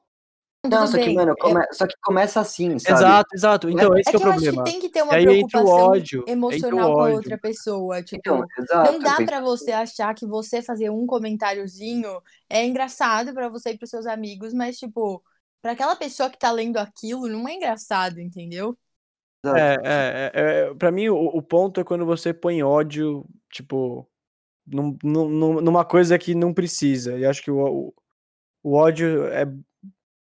[0.64, 2.94] Não, Tudo só que, mano, é- come- só que começa assim, sabe?
[2.98, 3.70] Exato, exato.
[3.70, 4.64] Então, esse É que que é eu o acho que problema.
[4.64, 8.02] tem que ter uma aí entra o preocupação ódio, emocional com outra pessoa.
[8.02, 8.92] Tipo, Então, exato.
[8.92, 12.20] não dá pra você achar que você fazer um comentáriozinho
[12.50, 15.22] é engraçado pra você e pros seus amigos, mas, tipo,
[15.62, 18.76] pra aquela pessoa que tá lendo aquilo, não é engraçado, entendeu?
[19.44, 19.58] exato.
[19.58, 24.08] É, é, é, é, pra mim, o, o ponto é quando você põe ódio, tipo,
[24.66, 27.18] num, num- num- numa coisa que não precisa.
[27.18, 27.58] E acho que o,
[27.90, 27.94] o,
[28.64, 29.46] o ódio é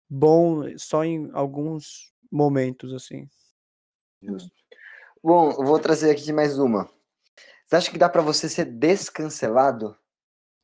[0.09, 3.29] bom só em alguns momentos, assim.
[4.21, 4.51] Justo.
[5.23, 6.89] Bom, eu vou trazer aqui mais uma.
[7.65, 9.97] Você acha que dá pra você ser descancelado?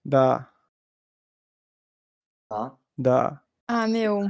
[0.03, 0.51] Dá,
[2.97, 3.41] dá.
[3.67, 4.29] Ah, meu.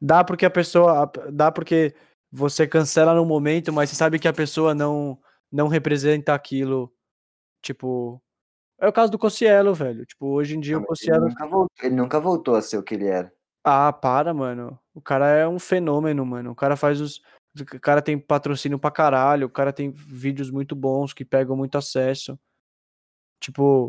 [0.00, 1.10] Dá porque a pessoa.
[1.32, 1.94] Dá porque
[2.30, 5.18] você cancela no momento, mas você sabe que a pessoa não,
[5.50, 6.92] não representa aquilo.
[7.62, 8.22] Tipo.
[8.78, 10.04] É o caso do Cossielo, velho.
[10.04, 11.28] Tipo, hoje em dia Não, o mas ele, Cossielo.
[11.28, 13.32] nunca voltou, ele nunca voltou a ser o que ele era.
[13.64, 14.78] Ah, para, mano.
[14.94, 16.50] O cara é um fenômeno, mano.
[16.52, 17.20] O cara faz os.
[17.58, 19.46] O cara tem patrocínio pra caralho.
[19.46, 22.38] O cara tem vídeos muito bons que pegam muito acesso.
[23.40, 23.88] Tipo,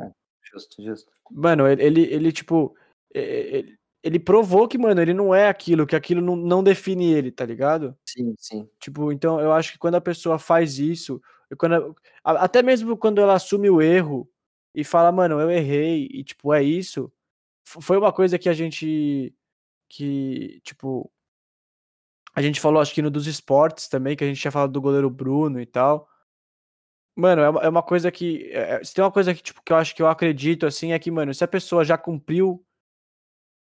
[0.53, 1.11] Justo, justo.
[1.29, 2.75] mano, ele, ele, ele, tipo.
[3.13, 7.31] Ele, ele provou que, mano, ele não é aquilo, que aquilo não, não define ele,
[7.31, 7.97] tá ligado?
[8.07, 8.69] Sim, sim.
[8.79, 11.21] Tipo, então eu acho que quando a pessoa faz isso,
[11.57, 14.29] quando a- até mesmo quando ela assume o erro
[14.77, 17.11] e fala, mano, eu errei, e tipo, é isso,
[17.65, 19.35] foi uma coisa que a gente,
[19.89, 21.11] que, tipo,
[22.35, 24.81] a gente falou, acho que no dos esportes também, que a gente tinha falado do
[24.81, 26.07] goleiro Bruno e tal,
[27.17, 28.47] Mano, é uma, é uma coisa que.
[28.51, 30.91] É, é, se tem uma coisa que, tipo, que eu acho que eu acredito, assim,
[30.91, 32.63] é que, mano, se a pessoa já cumpriu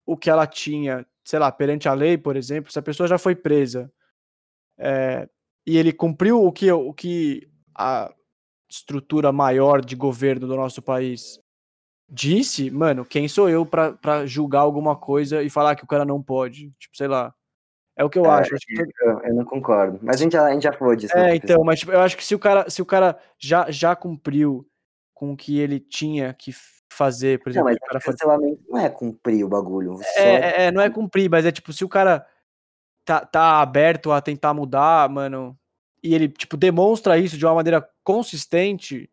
[0.03, 3.20] o que ela tinha, sei lá, perante a lei, por exemplo, se a pessoa já
[3.20, 3.91] foi presa
[4.80, 5.30] é,
[5.66, 8.12] e ele cumpriu o que, o que a
[8.70, 11.39] estrutura maior de governo do nosso país
[12.09, 16.22] disse, mano, quem sou eu para julgar alguma coisa e falar que o cara não
[16.22, 16.72] pode?
[16.80, 17.34] Tipo, sei lá.
[17.97, 18.53] É o que eu é, acho.
[19.01, 19.99] eu, eu, não concordo.
[20.01, 21.18] Mas a gente já, a gente já falou disso.
[21.18, 23.95] É, então, mas tipo, eu acho que se o cara, se o cara já, já
[23.95, 24.68] cumpriu
[25.13, 26.51] com o que ele tinha que
[26.91, 27.70] fazer, por exemplo.
[27.70, 29.97] Não, mas o cara cancelamento não é cumprir o bagulho.
[30.18, 32.26] É, é, é, não é cumprir, mas é tipo, se o cara
[33.05, 35.57] tá, tá aberto a tentar mudar, mano,
[36.06, 39.10] e ele, tipo, demonstra isso de uma maneira consistente,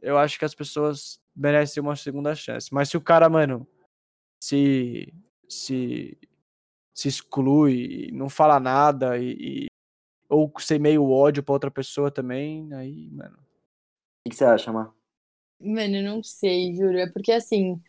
[0.00, 2.72] eu acho que as pessoas merecem uma segunda chance.
[2.74, 3.66] Mas se o cara, mano,
[4.40, 5.12] se.
[5.48, 6.18] se
[6.94, 9.66] se exclui, não fala nada e, e
[10.28, 13.38] ou ser meio ódio para outra pessoa também, aí, mano.
[14.26, 14.94] O que você acha, Mar?
[15.60, 16.98] Mano, eu não sei, juro.
[16.98, 17.82] É porque assim,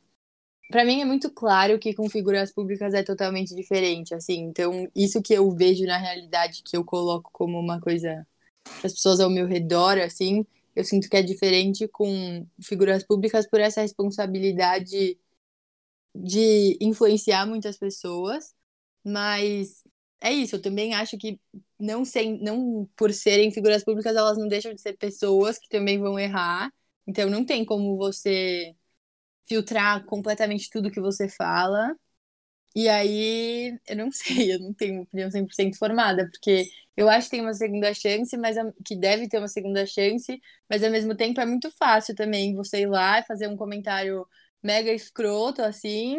[0.74, 4.40] para mim é muito claro que com figuras públicas é totalmente diferente, assim.
[4.40, 8.26] Então, isso que eu vejo na realidade, que eu coloco como uma coisa
[8.84, 10.46] as pessoas ao meu redor, assim,
[10.76, 15.20] eu sinto que é diferente com figuras públicas por essa responsabilidade
[16.16, 18.56] de influenciar muitas pessoas
[19.04, 19.84] mas
[20.22, 21.40] é isso, eu também acho que
[21.80, 26.00] não, sem, não por serem figuras públicas, elas não deixam de ser pessoas que também
[26.00, 26.74] vão errar.
[27.08, 28.76] Então não tem como você
[29.48, 31.96] filtrar completamente tudo que você fala.
[32.76, 36.66] E aí, eu não sei, eu não tenho opinião 100% formada, porque
[36.98, 40.40] eu acho que tem uma segunda chance, mas que deve ter uma segunda chance,
[40.70, 44.26] mas ao mesmo tempo é muito fácil também você ir lá e fazer um comentário
[44.62, 46.18] mega escroto assim,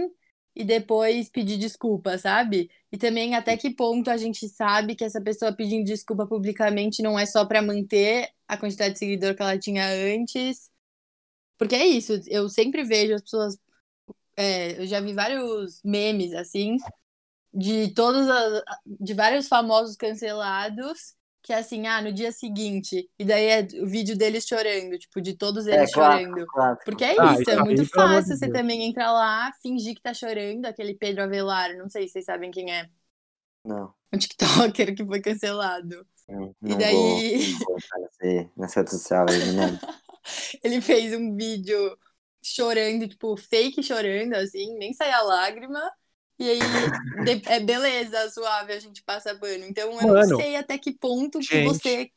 [0.55, 2.71] e depois pedir desculpa, sabe?
[2.93, 7.19] E também até que ponto a gente sabe que essa pessoa pedindo desculpa publicamente não
[7.19, 10.71] é só para manter a quantidade de seguidor que ela tinha antes.
[11.59, 13.59] Porque é isso, eu sempre vejo as pessoas.
[14.37, 16.77] É, eu já vi vários memes assim,
[17.53, 23.25] de todos as, de vários famosos cancelados que é assim, ah, no dia seguinte, e
[23.25, 26.47] daí é o vídeo deles chorando, tipo, de todos eles é, chorando.
[26.47, 26.79] Claro.
[26.87, 30.65] Porque é ah, isso, é muito fácil você também entrar lá, fingir que tá chorando,
[30.65, 32.89] aquele Pedro Avelar, não sei se vocês sabem quem é.
[33.63, 33.93] Não.
[34.11, 36.07] Um TikToker que foi cancelado.
[36.31, 37.53] Hum, e daí.
[37.59, 39.79] Vou, vou nessa rede social né?
[40.63, 41.97] ele fez um vídeo
[42.43, 45.81] chorando, tipo, fake chorando, assim, nem saía lágrima.
[46.39, 46.59] E aí,
[47.49, 49.65] é beleza, suave, a gente passa pano.
[49.65, 51.51] Então, eu Mano, não sei até que ponto gente.
[51.51, 52.11] que você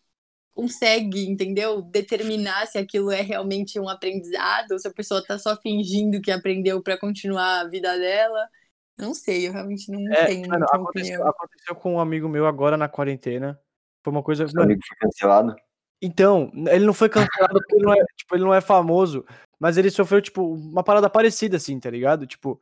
[0.53, 1.83] consegue, entendeu?
[1.83, 6.31] Determinar se aquilo é realmente um aprendizado, ou se a pessoa tá só fingindo que
[6.31, 8.49] aprendeu para continuar a vida dela.
[8.97, 12.75] Não sei, eu realmente não é, tenho mano, aconteceu, aconteceu, com um amigo meu agora
[12.75, 13.59] na quarentena.
[14.03, 14.47] Foi uma coisa.
[14.47, 15.55] Seu amigo foi cancelado?
[16.01, 19.25] Então, ele não foi cancelado porque ele não, é, tipo, ele não é famoso,
[19.59, 22.27] mas ele sofreu, tipo, uma parada parecida, assim, tá ligado?
[22.27, 22.59] Tipo,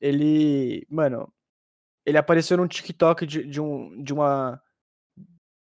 [0.00, 1.30] ele, mano,
[2.06, 4.60] ele apareceu num TikTok de, de um de uma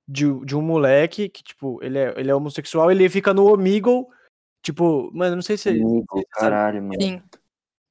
[0.09, 4.07] de, de um moleque que tipo, ele é, ele é homossexual, ele fica no Omegle,
[4.63, 7.01] tipo, mano, não sei se Omegle, caralho, mano.
[7.01, 7.23] Sim.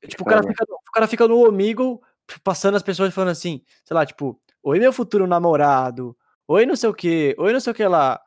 [0.08, 2.02] Tipo, o cara, fica, o cara fica no Omegle
[2.44, 6.18] passando as pessoas falando assim, sei lá, tipo, oi meu futuro namorado,
[6.48, 8.20] oi não sei o que, oi não sei o que lá.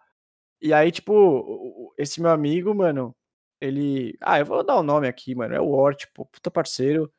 [0.63, 3.15] E aí, tipo, esse meu amigo, mano,
[3.61, 4.17] ele.
[4.21, 5.55] Ah, eu vou dar o um nome aqui, mano.
[5.55, 7.13] É o Ort, pô, puta parceiro.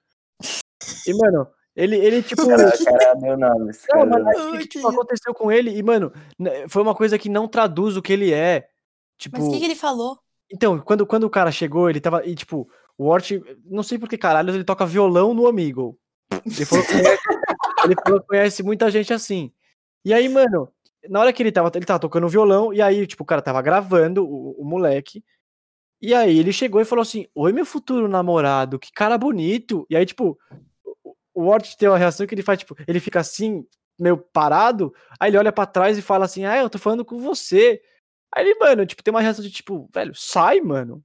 [1.05, 2.47] E, mano, ele, ele tipo.
[2.47, 3.71] Cara, cara, meu nome.
[3.93, 6.11] Não, mas que, tipo, aconteceu com ele, e, mano,
[6.69, 8.67] foi uma coisa que não traduz o que ele é.
[9.17, 9.37] Tipo...
[9.37, 10.17] Mas o que, que ele falou?
[10.49, 12.25] Então, quando, quando o cara chegou, ele tava.
[12.25, 13.31] E, tipo, o Ort,
[13.65, 15.99] não sei por que caralho, ele toca violão no Amigo.
[16.45, 17.23] Ele falou, que conhece,
[17.85, 19.51] ele falou que conhece muita gente assim.
[20.05, 20.72] E aí, mano,
[21.09, 23.61] na hora que ele tava, ele tava tocando violão, e aí, tipo, o cara tava
[23.61, 25.23] gravando, o, o moleque.
[26.01, 29.85] E aí ele chegou e falou assim: Oi, meu futuro namorado, que cara bonito.
[29.89, 30.37] E aí, tipo,
[31.33, 33.65] o Ward tem uma reação que ele faz, tipo, ele fica assim,
[33.99, 37.17] meio parado, aí ele olha para trás e fala assim, ah, eu tô falando com
[37.19, 37.81] você.
[38.35, 41.03] Aí ele, mano, tipo, tem uma reação de tipo, velho, sai, mano.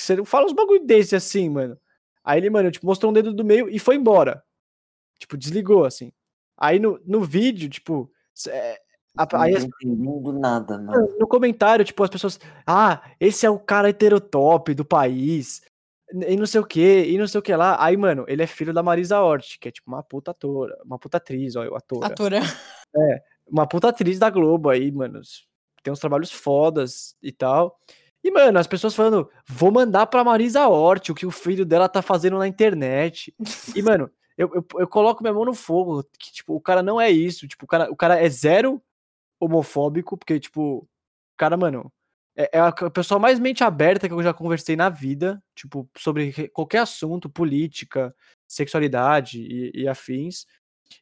[0.00, 1.78] Você fala uns bagulho desse assim, mano.
[2.24, 4.42] Aí ele, mano, tipo, mostrou um dedo do meio e foi embora.
[5.18, 6.12] Tipo, desligou, assim.
[6.56, 8.10] Aí no, no vídeo, tipo,
[9.16, 11.08] a, aí as, nada, mano.
[11.18, 15.62] No comentário, tipo, as pessoas, ah, esse é o cara heterotop do país
[16.12, 17.76] e não sei o que, e não sei o que lá.
[17.82, 20.98] Aí, mano, ele é filho da Marisa Hort, que é tipo uma puta atora, uma
[20.98, 22.06] puta atriz, ó, atora.
[22.06, 22.40] Atora.
[22.96, 25.20] É, uma puta atriz da Globo aí, mano.
[25.82, 27.78] Tem uns trabalhos fodas e tal.
[28.22, 31.88] E, mano, as pessoas falando, vou mandar pra Marisa Hort o que o filho dela
[31.88, 33.34] tá fazendo na internet.
[33.74, 37.00] E, mano, eu, eu, eu, coloco minha mão no fogo, que, tipo, o cara não
[37.00, 37.46] é isso.
[37.46, 38.82] Tipo, o cara, o cara é zero
[39.40, 40.86] homofóbico, porque, tipo,
[41.36, 41.90] cara, mano,
[42.36, 46.48] é, é a pessoa mais mente aberta que eu já conversei na vida, tipo, sobre
[46.50, 48.14] qualquer assunto, política,
[48.46, 50.46] sexualidade e, e afins.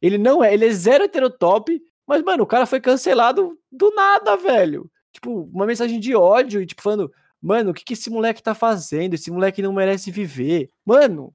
[0.01, 4.36] Ele não é, ele é zero heterotop, mas, mano, o cara foi cancelado do nada,
[4.36, 4.91] velho.
[5.12, 8.55] Tipo, uma mensagem de ódio e, tipo, falando, mano, o que, que esse moleque tá
[8.55, 9.14] fazendo?
[9.14, 10.70] Esse moleque não merece viver.
[10.84, 11.34] Mano.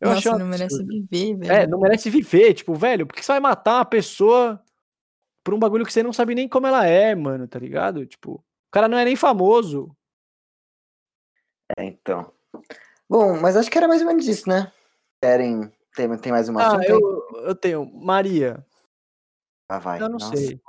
[0.00, 1.52] Eu Nossa, não merece viver, velho.
[1.52, 2.54] É, não merece viver.
[2.54, 4.62] Tipo, velho, por que você vai matar uma pessoa
[5.48, 8.04] por um bagulho que você não sabe nem como ela é, mano, tá ligado?
[8.04, 9.96] Tipo, o cara não é nem famoso.
[11.74, 12.30] É, então.
[13.08, 14.70] Bom, mas acho que era mais ou menos isso, né?
[15.22, 15.72] Querem.
[15.96, 17.00] Tem, tem mais uma ah, eu,
[17.46, 17.90] eu tenho.
[17.94, 18.62] Maria.
[19.70, 20.02] Ah, vai.
[20.02, 20.36] Eu não Nossa.
[20.36, 20.60] sei.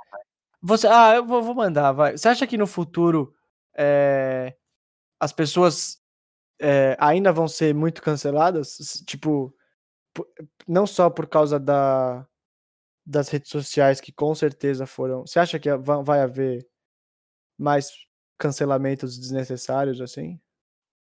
[0.62, 2.16] Você, ah, eu vou, vou mandar, vai.
[2.16, 3.34] Você acha que no futuro
[3.76, 4.56] é,
[5.20, 6.00] as pessoas
[6.58, 9.02] é, ainda vão ser muito canceladas?
[9.06, 9.54] Tipo,
[10.66, 12.26] não só por causa da,
[13.10, 15.26] das redes sociais que com certeza foram.
[15.26, 16.64] Você acha que vai haver
[17.58, 17.90] mais
[18.38, 20.40] cancelamentos desnecessários assim?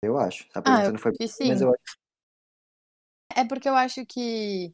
[0.01, 0.47] Eu acho.
[0.55, 1.49] A pergunta ah, não foi sim.
[1.49, 1.97] mas eu acho.
[3.35, 4.73] É porque eu acho que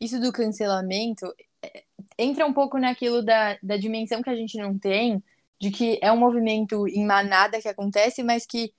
[0.00, 1.26] isso do cancelamento
[1.60, 1.84] é,
[2.16, 5.22] entra um pouco naquilo da, da dimensão que a gente não tem,
[5.60, 8.72] de que é um movimento em manada que acontece, mas que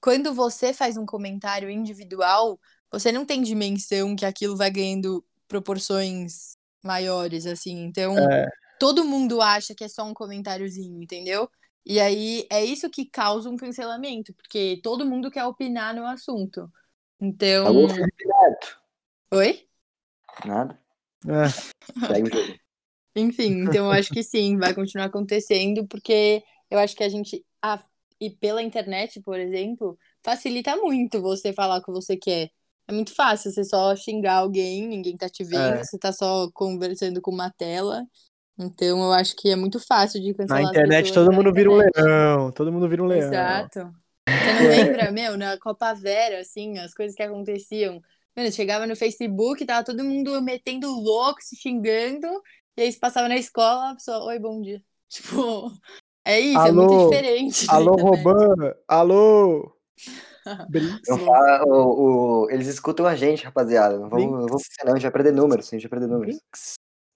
[0.00, 2.60] quando você faz um comentário individual,
[2.92, 7.84] você não tem dimensão que aquilo vai ganhando proporções maiores, assim.
[7.84, 8.48] Então, é.
[8.78, 11.48] todo mundo acha que é só um comentáriozinho, entendeu?
[11.84, 16.70] E aí é isso que causa um cancelamento, porque todo mundo quer opinar no assunto.
[17.20, 17.66] Então.
[17.66, 18.80] Alô, Felipe Neto.
[19.32, 19.66] Oi?
[20.44, 20.78] Nada.
[21.26, 21.46] É.
[23.16, 27.44] Enfim, então eu acho que sim, vai continuar acontecendo, porque eu acho que a gente.
[27.60, 27.82] A,
[28.20, 32.50] e pela internet, por exemplo, facilita muito você falar o que você quer.
[32.90, 35.84] É muito fácil, você só xingar alguém, ninguém tá te vendo, é.
[35.84, 38.04] você tá só conversando com uma tela.
[38.58, 41.76] Então eu acho que é muito fácil de cancelar Na internet todo mundo vira um
[41.76, 43.28] leão, todo mundo vira um leão.
[43.28, 43.94] Exato.
[44.28, 44.68] Você não
[44.98, 48.00] lembra, meu, na Copa Vera, assim, as coisas que aconteciam.
[48.36, 52.26] Mano, chegava no Facebook, tava todo mundo metendo louco, se xingando,
[52.76, 54.82] e aí você passava na escola, a pessoa, oi, bom dia.
[55.08, 55.72] Tipo,
[56.24, 57.66] é isso, alô, é muito diferente.
[57.68, 59.72] Alô, Robana, alô,
[61.06, 63.98] Falo, o, o, eles escutam a gente, rapaziada.
[63.98, 66.38] Não vamos, não vamos não, a gente vai perder números, a gente vai perder números.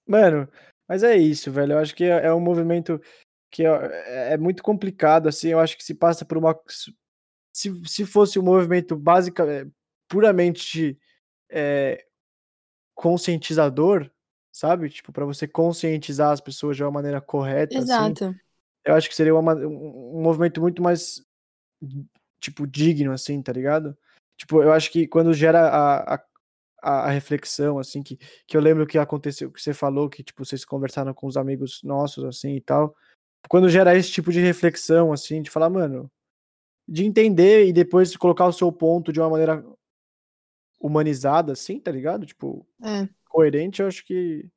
[0.07, 0.47] Mano,
[0.87, 1.73] mas é isso, velho.
[1.73, 3.01] Eu acho que é, é um movimento
[3.51, 5.49] que é, é, muito complicado, assim.
[5.49, 6.59] Eu acho que se passa por uma.
[7.53, 9.65] Se, se fosse um movimento básico, é,
[10.07, 10.99] puramente
[11.49, 12.05] é,
[12.93, 14.09] conscientizador,
[14.51, 14.89] sabe?
[14.89, 17.77] Tipo, para você conscientizar as pessoas de uma maneira correta.
[17.77, 18.25] Assim, Exato.
[18.25, 18.39] Assim,
[18.85, 21.25] eu acho que seria uma, um, um movimento muito mais
[22.45, 23.97] tipo, digno, assim, tá ligado?
[24.37, 26.19] Tipo, eu acho que quando gera a, a,
[26.81, 30.65] a, reflexão, assim, que, que eu lembro que aconteceu, que você falou, que, tipo, vocês
[30.65, 32.95] conversaram com os amigos nossos, assim, e tal.
[33.49, 36.11] Quando gera esse tipo de reflexão, assim, de falar, mano,
[36.87, 39.65] de entender e depois colocar o seu ponto de uma maneira
[40.79, 42.25] humanizada, assim, tá ligado?
[42.25, 43.07] Tipo, é.
[43.29, 44.47] coerente, eu acho que.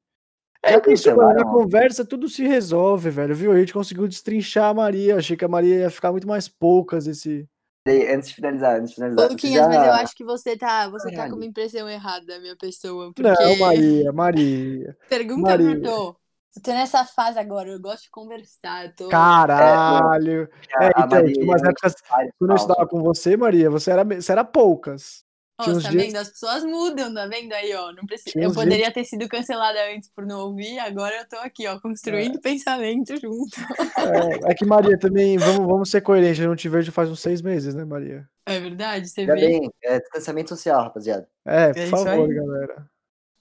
[0.63, 3.53] É, é isso, mano, na conversa tudo se resolve, velho, viu?
[3.53, 7.07] A gente conseguiu destrinchar a Maria, achei que a Maria ia ficar muito mais poucas
[7.07, 7.49] esse
[7.93, 9.31] antes de finalizar, antes de finalizar.
[9.31, 9.69] Luquinhas, já...
[9.69, 13.13] mas eu acho que você tá, você tá com uma impressão errada da minha pessoa.
[13.15, 13.23] Porque...
[13.23, 14.97] Não, Maria, Maria.
[15.09, 15.81] Pergunta Maria.
[15.81, 16.17] pro
[16.57, 18.95] Eu tô nessa fase agora, eu gosto de conversar.
[18.95, 19.09] Tô...
[19.09, 20.49] Caralho!
[20.81, 21.95] É, é, então, Maria, umas épocas,
[22.39, 25.28] quando eu estudava com você, Maria, você era, você era poucas.
[25.59, 26.05] Nossa, tá dias...
[26.05, 26.17] vendo?
[26.17, 27.93] As pessoas mudam, tá vendo aí, ó?
[27.93, 28.39] Não precisa...
[28.39, 28.95] Eu poderia dias...
[28.95, 32.41] ter sido cancelada antes por não ouvir, agora eu tô aqui, ó, construindo é.
[32.41, 33.59] pensamento junto.
[33.99, 37.21] É, é, que Maria também, vamos, vamos ser coerentes, eu não te vejo faz uns
[37.21, 38.29] seis meses, né, Maria?
[38.47, 39.41] É verdade, você Já vê.
[39.41, 41.29] Bem, é distanciamento social, rapaziada.
[41.45, 42.91] É, por é favor, galera.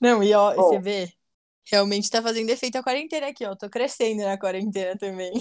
[0.01, 1.09] Não, e ó, você vê,
[1.70, 3.55] realmente tá fazendo efeito a quarentena aqui, ó.
[3.55, 5.34] Tô crescendo na quarentena também.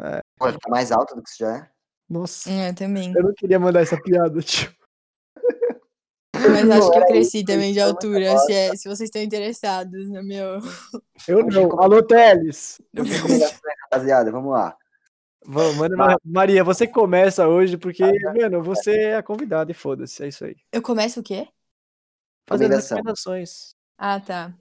[0.00, 0.20] É.
[0.38, 1.70] Pô, tá mais alto do que você já é.
[2.08, 2.50] Nossa.
[2.50, 3.12] É, também.
[3.14, 4.72] Eu não queria mandar essa piada, tio.
[6.50, 10.22] Mas acho que eu cresci também de altura, se, é, se vocês estão interessados no
[10.22, 10.60] meu.
[11.26, 11.80] Eu não.
[11.80, 12.80] Alô, Teles!
[13.82, 14.76] Rapaziada, vamos lá.
[15.44, 20.28] Vamos, mano, Maria, você começa hoje porque, mano, você é a convidada e foda-se, é
[20.28, 20.56] isso aí.
[20.70, 21.48] Eu começo o quê?
[22.46, 23.74] Fazendo recomendações.
[23.96, 24.54] Ah, tá.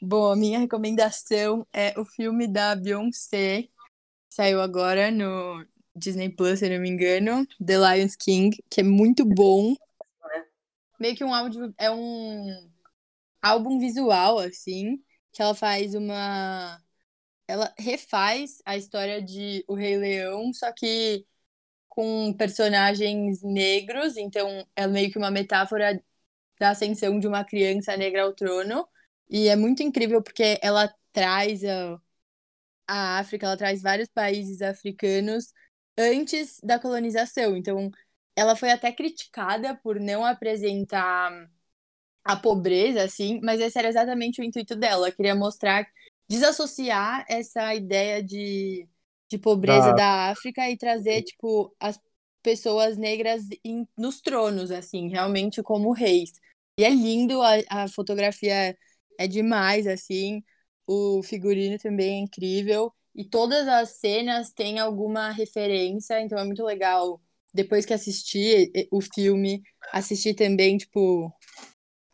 [0.00, 3.68] Bom, a minha recomendação é o filme da Beyoncé,
[4.28, 5.66] saiu agora no
[5.96, 9.74] Disney Plus, se não me engano, The Lion King, que é muito bom
[10.98, 11.74] meio que um áudio.
[11.78, 12.70] É um
[13.42, 16.82] álbum visual, assim, que ela faz uma.
[17.48, 21.26] Ela refaz a história de O Rei Leão, só que
[21.88, 26.02] com personagens negros, então é meio que uma metáfora
[26.60, 28.88] da ascensão de uma criança negra ao trono.
[29.30, 32.00] E é muito incrível porque ela traz a,
[32.86, 35.52] a África, ela traz vários países africanos
[35.96, 37.56] antes da colonização.
[37.56, 37.90] Então,
[38.38, 41.50] ela foi até criticada por não apresentar
[42.24, 45.06] a pobreza, assim, mas esse era exatamente o intuito dela.
[45.08, 45.86] Ela queria mostrar,
[46.28, 48.88] desassociar essa ideia de,
[49.28, 49.96] de pobreza da...
[49.96, 51.98] da África e trazer, tipo, as
[52.42, 56.32] pessoas negras em, nos tronos, assim, realmente como reis.
[56.78, 58.76] E é lindo, a, a fotografia
[59.18, 60.44] é demais, assim,
[60.86, 62.92] o figurino também é incrível.
[63.14, 67.20] E todas as cenas têm alguma referência, então é muito legal.
[67.52, 71.32] Depois que assistir o filme, assistir também, tipo,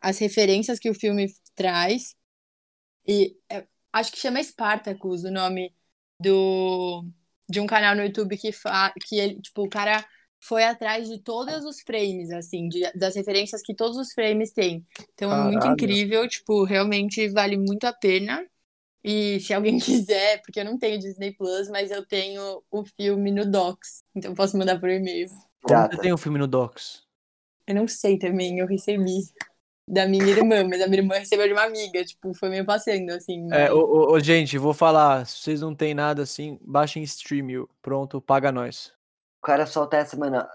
[0.00, 2.14] as referências que o filme traz.
[3.06, 5.74] E é, acho que chama Spartacus o nome
[6.20, 7.04] do
[7.48, 10.04] de um canal no YouTube que fa, que ele, tipo, o cara
[10.40, 14.86] foi atrás de todos os frames, assim, de, das referências que todos os frames têm.
[15.14, 15.48] Então Caralho.
[15.48, 18.44] é muito incrível, tipo, realmente vale muito a pena.
[19.04, 23.30] E se alguém quiser, porque eu não tenho Disney Plus, mas eu tenho o filme
[23.30, 24.02] no Docs.
[24.14, 25.28] Então posso mandar por e-mail.
[25.62, 27.04] Como você tem o filme no Docs?
[27.66, 29.20] Eu não sei também, eu recebi
[29.88, 33.10] da minha irmã, mas a minha irmã recebeu de uma amiga, tipo, foi meio passando,
[33.10, 33.46] assim.
[33.46, 33.52] Mas...
[33.52, 38.20] É, ô, ô, gente, vou falar, se vocês não tem nada assim, baixem Streamio, pronto,
[38.20, 38.92] paga nós.
[39.42, 40.46] O cara solta essa, mano,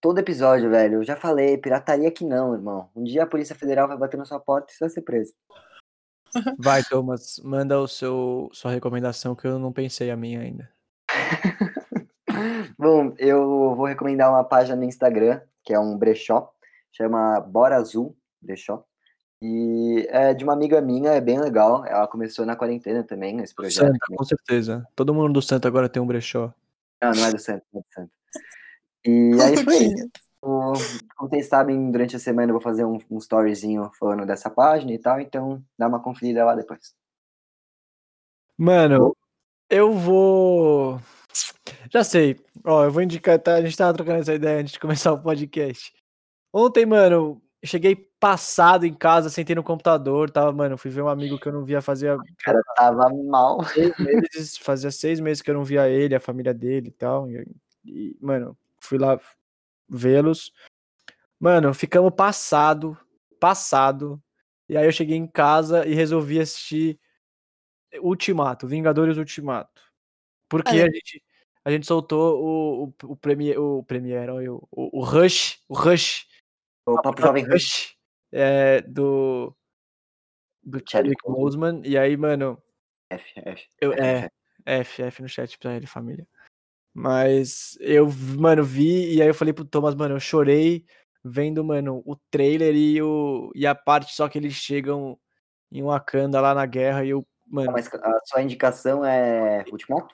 [0.00, 2.90] todo episódio, velho, eu já falei, pirataria que não, irmão.
[2.94, 5.32] Um dia a Polícia Federal vai bater na sua porta e você vai ser preso.
[6.58, 10.70] Vai, Thomas, manda o seu sua recomendação que eu não pensei a minha ainda.
[12.78, 16.52] Bom, eu vou recomendar uma página no Instagram, que é um brechó,
[16.92, 18.84] chama Bora Azul Brechó.
[19.40, 21.84] E é de uma amiga minha, é bem legal.
[21.86, 23.86] Ela começou na quarentena também, esse projeto.
[23.86, 24.86] Santa, com certeza.
[24.96, 26.52] Todo mundo do Santa agora tem um brechó.
[27.00, 28.10] Não, não é do Santa, não é do Santa.
[29.06, 30.08] E aí foi isso.
[30.40, 30.74] Como
[31.28, 34.98] vocês sabem, durante a semana eu vou fazer um, um storyzinho falando dessa página e
[34.98, 36.94] tal, então dá uma conferida lá depois.
[38.56, 39.16] Mano,
[39.68, 41.00] eu vou.
[41.90, 42.40] Já sei.
[42.64, 43.54] Ó, eu vou indicar, tá?
[43.54, 45.92] A gente tava trocando essa ideia antes de começar o podcast.
[46.52, 51.08] Ontem, mano, eu cheguei passado em casa, sentei no computador, tava, mano, fui ver um
[51.08, 52.16] amigo que eu não via fazia.
[52.16, 53.62] O cara tava mal.
[53.64, 57.30] Seis meses, fazia seis meses que eu não via ele, a família dele e tal.
[57.30, 57.46] E,
[57.84, 59.20] e mano, fui lá
[59.88, 60.52] vê-los.
[61.38, 62.98] Mano, ficamos passado,
[63.40, 64.22] passado.
[64.68, 67.00] E aí eu cheguei em casa e resolvi assistir
[68.00, 69.82] Ultimato, Vingadores Ultimato.
[70.48, 71.22] Porque a gente
[71.64, 76.26] a gente soltou o, o, o Premiere, o Premiere, o, o, Rush, o Rush.
[76.86, 77.94] O Papo Jovem Rush.
[78.32, 79.54] É, do
[80.62, 81.82] do Chadwick Boseman.
[81.84, 82.62] E aí, mano.
[83.10, 83.68] F, F.
[83.80, 84.30] Eu, F, é,
[84.80, 86.26] F, F no chat pra ele, família.
[86.98, 90.84] Mas eu, mano, vi e aí eu falei pro Thomas, mano, eu chorei
[91.24, 95.16] vendo, mano, o trailer e, o, e a parte só que eles chegam
[95.70, 97.70] em Wakanda lá na guerra e eu, mano.
[97.70, 100.12] Mas a sua indicação é Ultimato?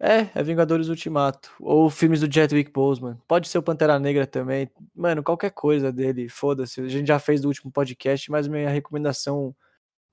[0.00, 1.52] É, é Vingadores Ultimato.
[1.60, 3.16] Ou filmes do Chadwick Boseman.
[3.28, 4.68] Pode ser o Pantera Negra também.
[4.92, 6.80] Mano, qualquer coisa dele, foda-se.
[6.80, 9.54] A gente já fez do último podcast, mas minha recomendação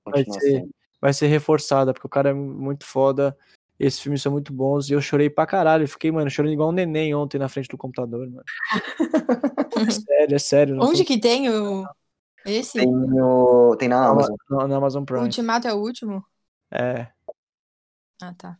[0.04, 0.68] vai ser,
[1.00, 3.36] vai ser reforçada, porque o cara é muito foda.
[3.82, 5.82] Esses filmes são muito bons e eu chorei pra caralho.
[5.82, 8.44] Eu fiquei, mano, chorando igual um neném ontem na frente do computador, mano.
[9.76, 10.80] é sério, é sério.
[10.80, 11.04] Onde tô...
[11.04, 11.84] que tem o.
[12.46, 12.78] Esse?
[12.78, 13.74] Tem, no...
[13.76, 14.36] tem na Amazon.
[14.48, 15.22] Na, na Amazon Prime.
[15.22, 16.24] O Ultimato é o último?
[16.70, 17.08] É.
[18.22, 18.56] Ah, tá.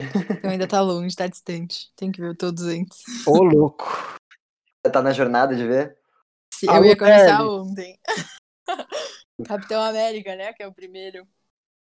[0.00, 1.92] Então ainda tá longe, tá distante.
[1.94, 3.04] Tem que ver todos antes.
[3.24, 3.86] Ô, louco.
[4.92, 5.96] Tá na jornada de ver?
[6.52, 7.96] Sim, eu ia começar ontem.
[9.46, 10.52] Capitão América, né?
[10.52, 11.24] Que é o primeiro.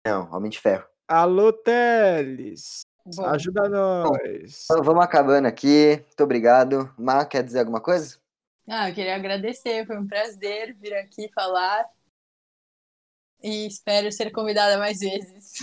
[0.06, 0.86] Não, Homem de Ferro.
[1.08, 2.84] Alô, Teles!
[3.16, 3.26] Bom.
[3.28, 4.66] Ajuda nós!
[4.68, 5.98] Bom, vamos acabando aqui.
[5.98, 6.92] Muito obrigado.
[6.98, 8.18] Má, quer dizer alguma coisa?
[8.68, 9.86] Ah, eu queria agradecer.
[9.86, 11.86] Foi um prazer vir aqui falar.
[13.44, 15.54] E espero ser convidada mais vezes.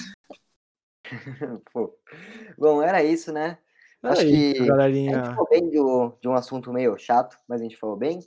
[2.56, 3.58] Bom, era isso, né?
[4.00, 5.20] Era Acho isso, que galerinha.
[5.20, 8.20] a gente falou bem do, de um assunto meio chato, mas a gente falou bem.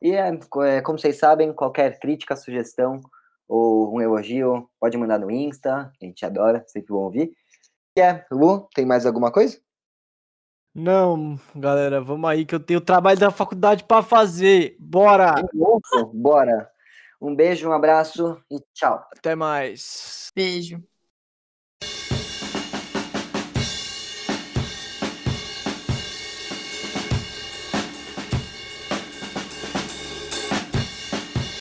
[0.00, 0.28] E é,
[0.68, 3.00] é como vocês sabem, qualquer crítica, sugestão,
[3.50, 7.32] ou um elogio, pode mandar no Insta, a gente adora, sempre bom ouvir.
[7.98, 9.60] E é, Lu, tem mais alguma coisa?
[10.72, 14.76] Não, galera, vamos aí que eu tenho trabalho da faculdade para fazer.
[14.78, 15.34] Bora!
[16.14, 16.70] Bora!
[17.20, 19.04] Um beijo, um abraço e tchau.
[19.12, 20.30] Até mais.
[20.32, 20.80] Beijo.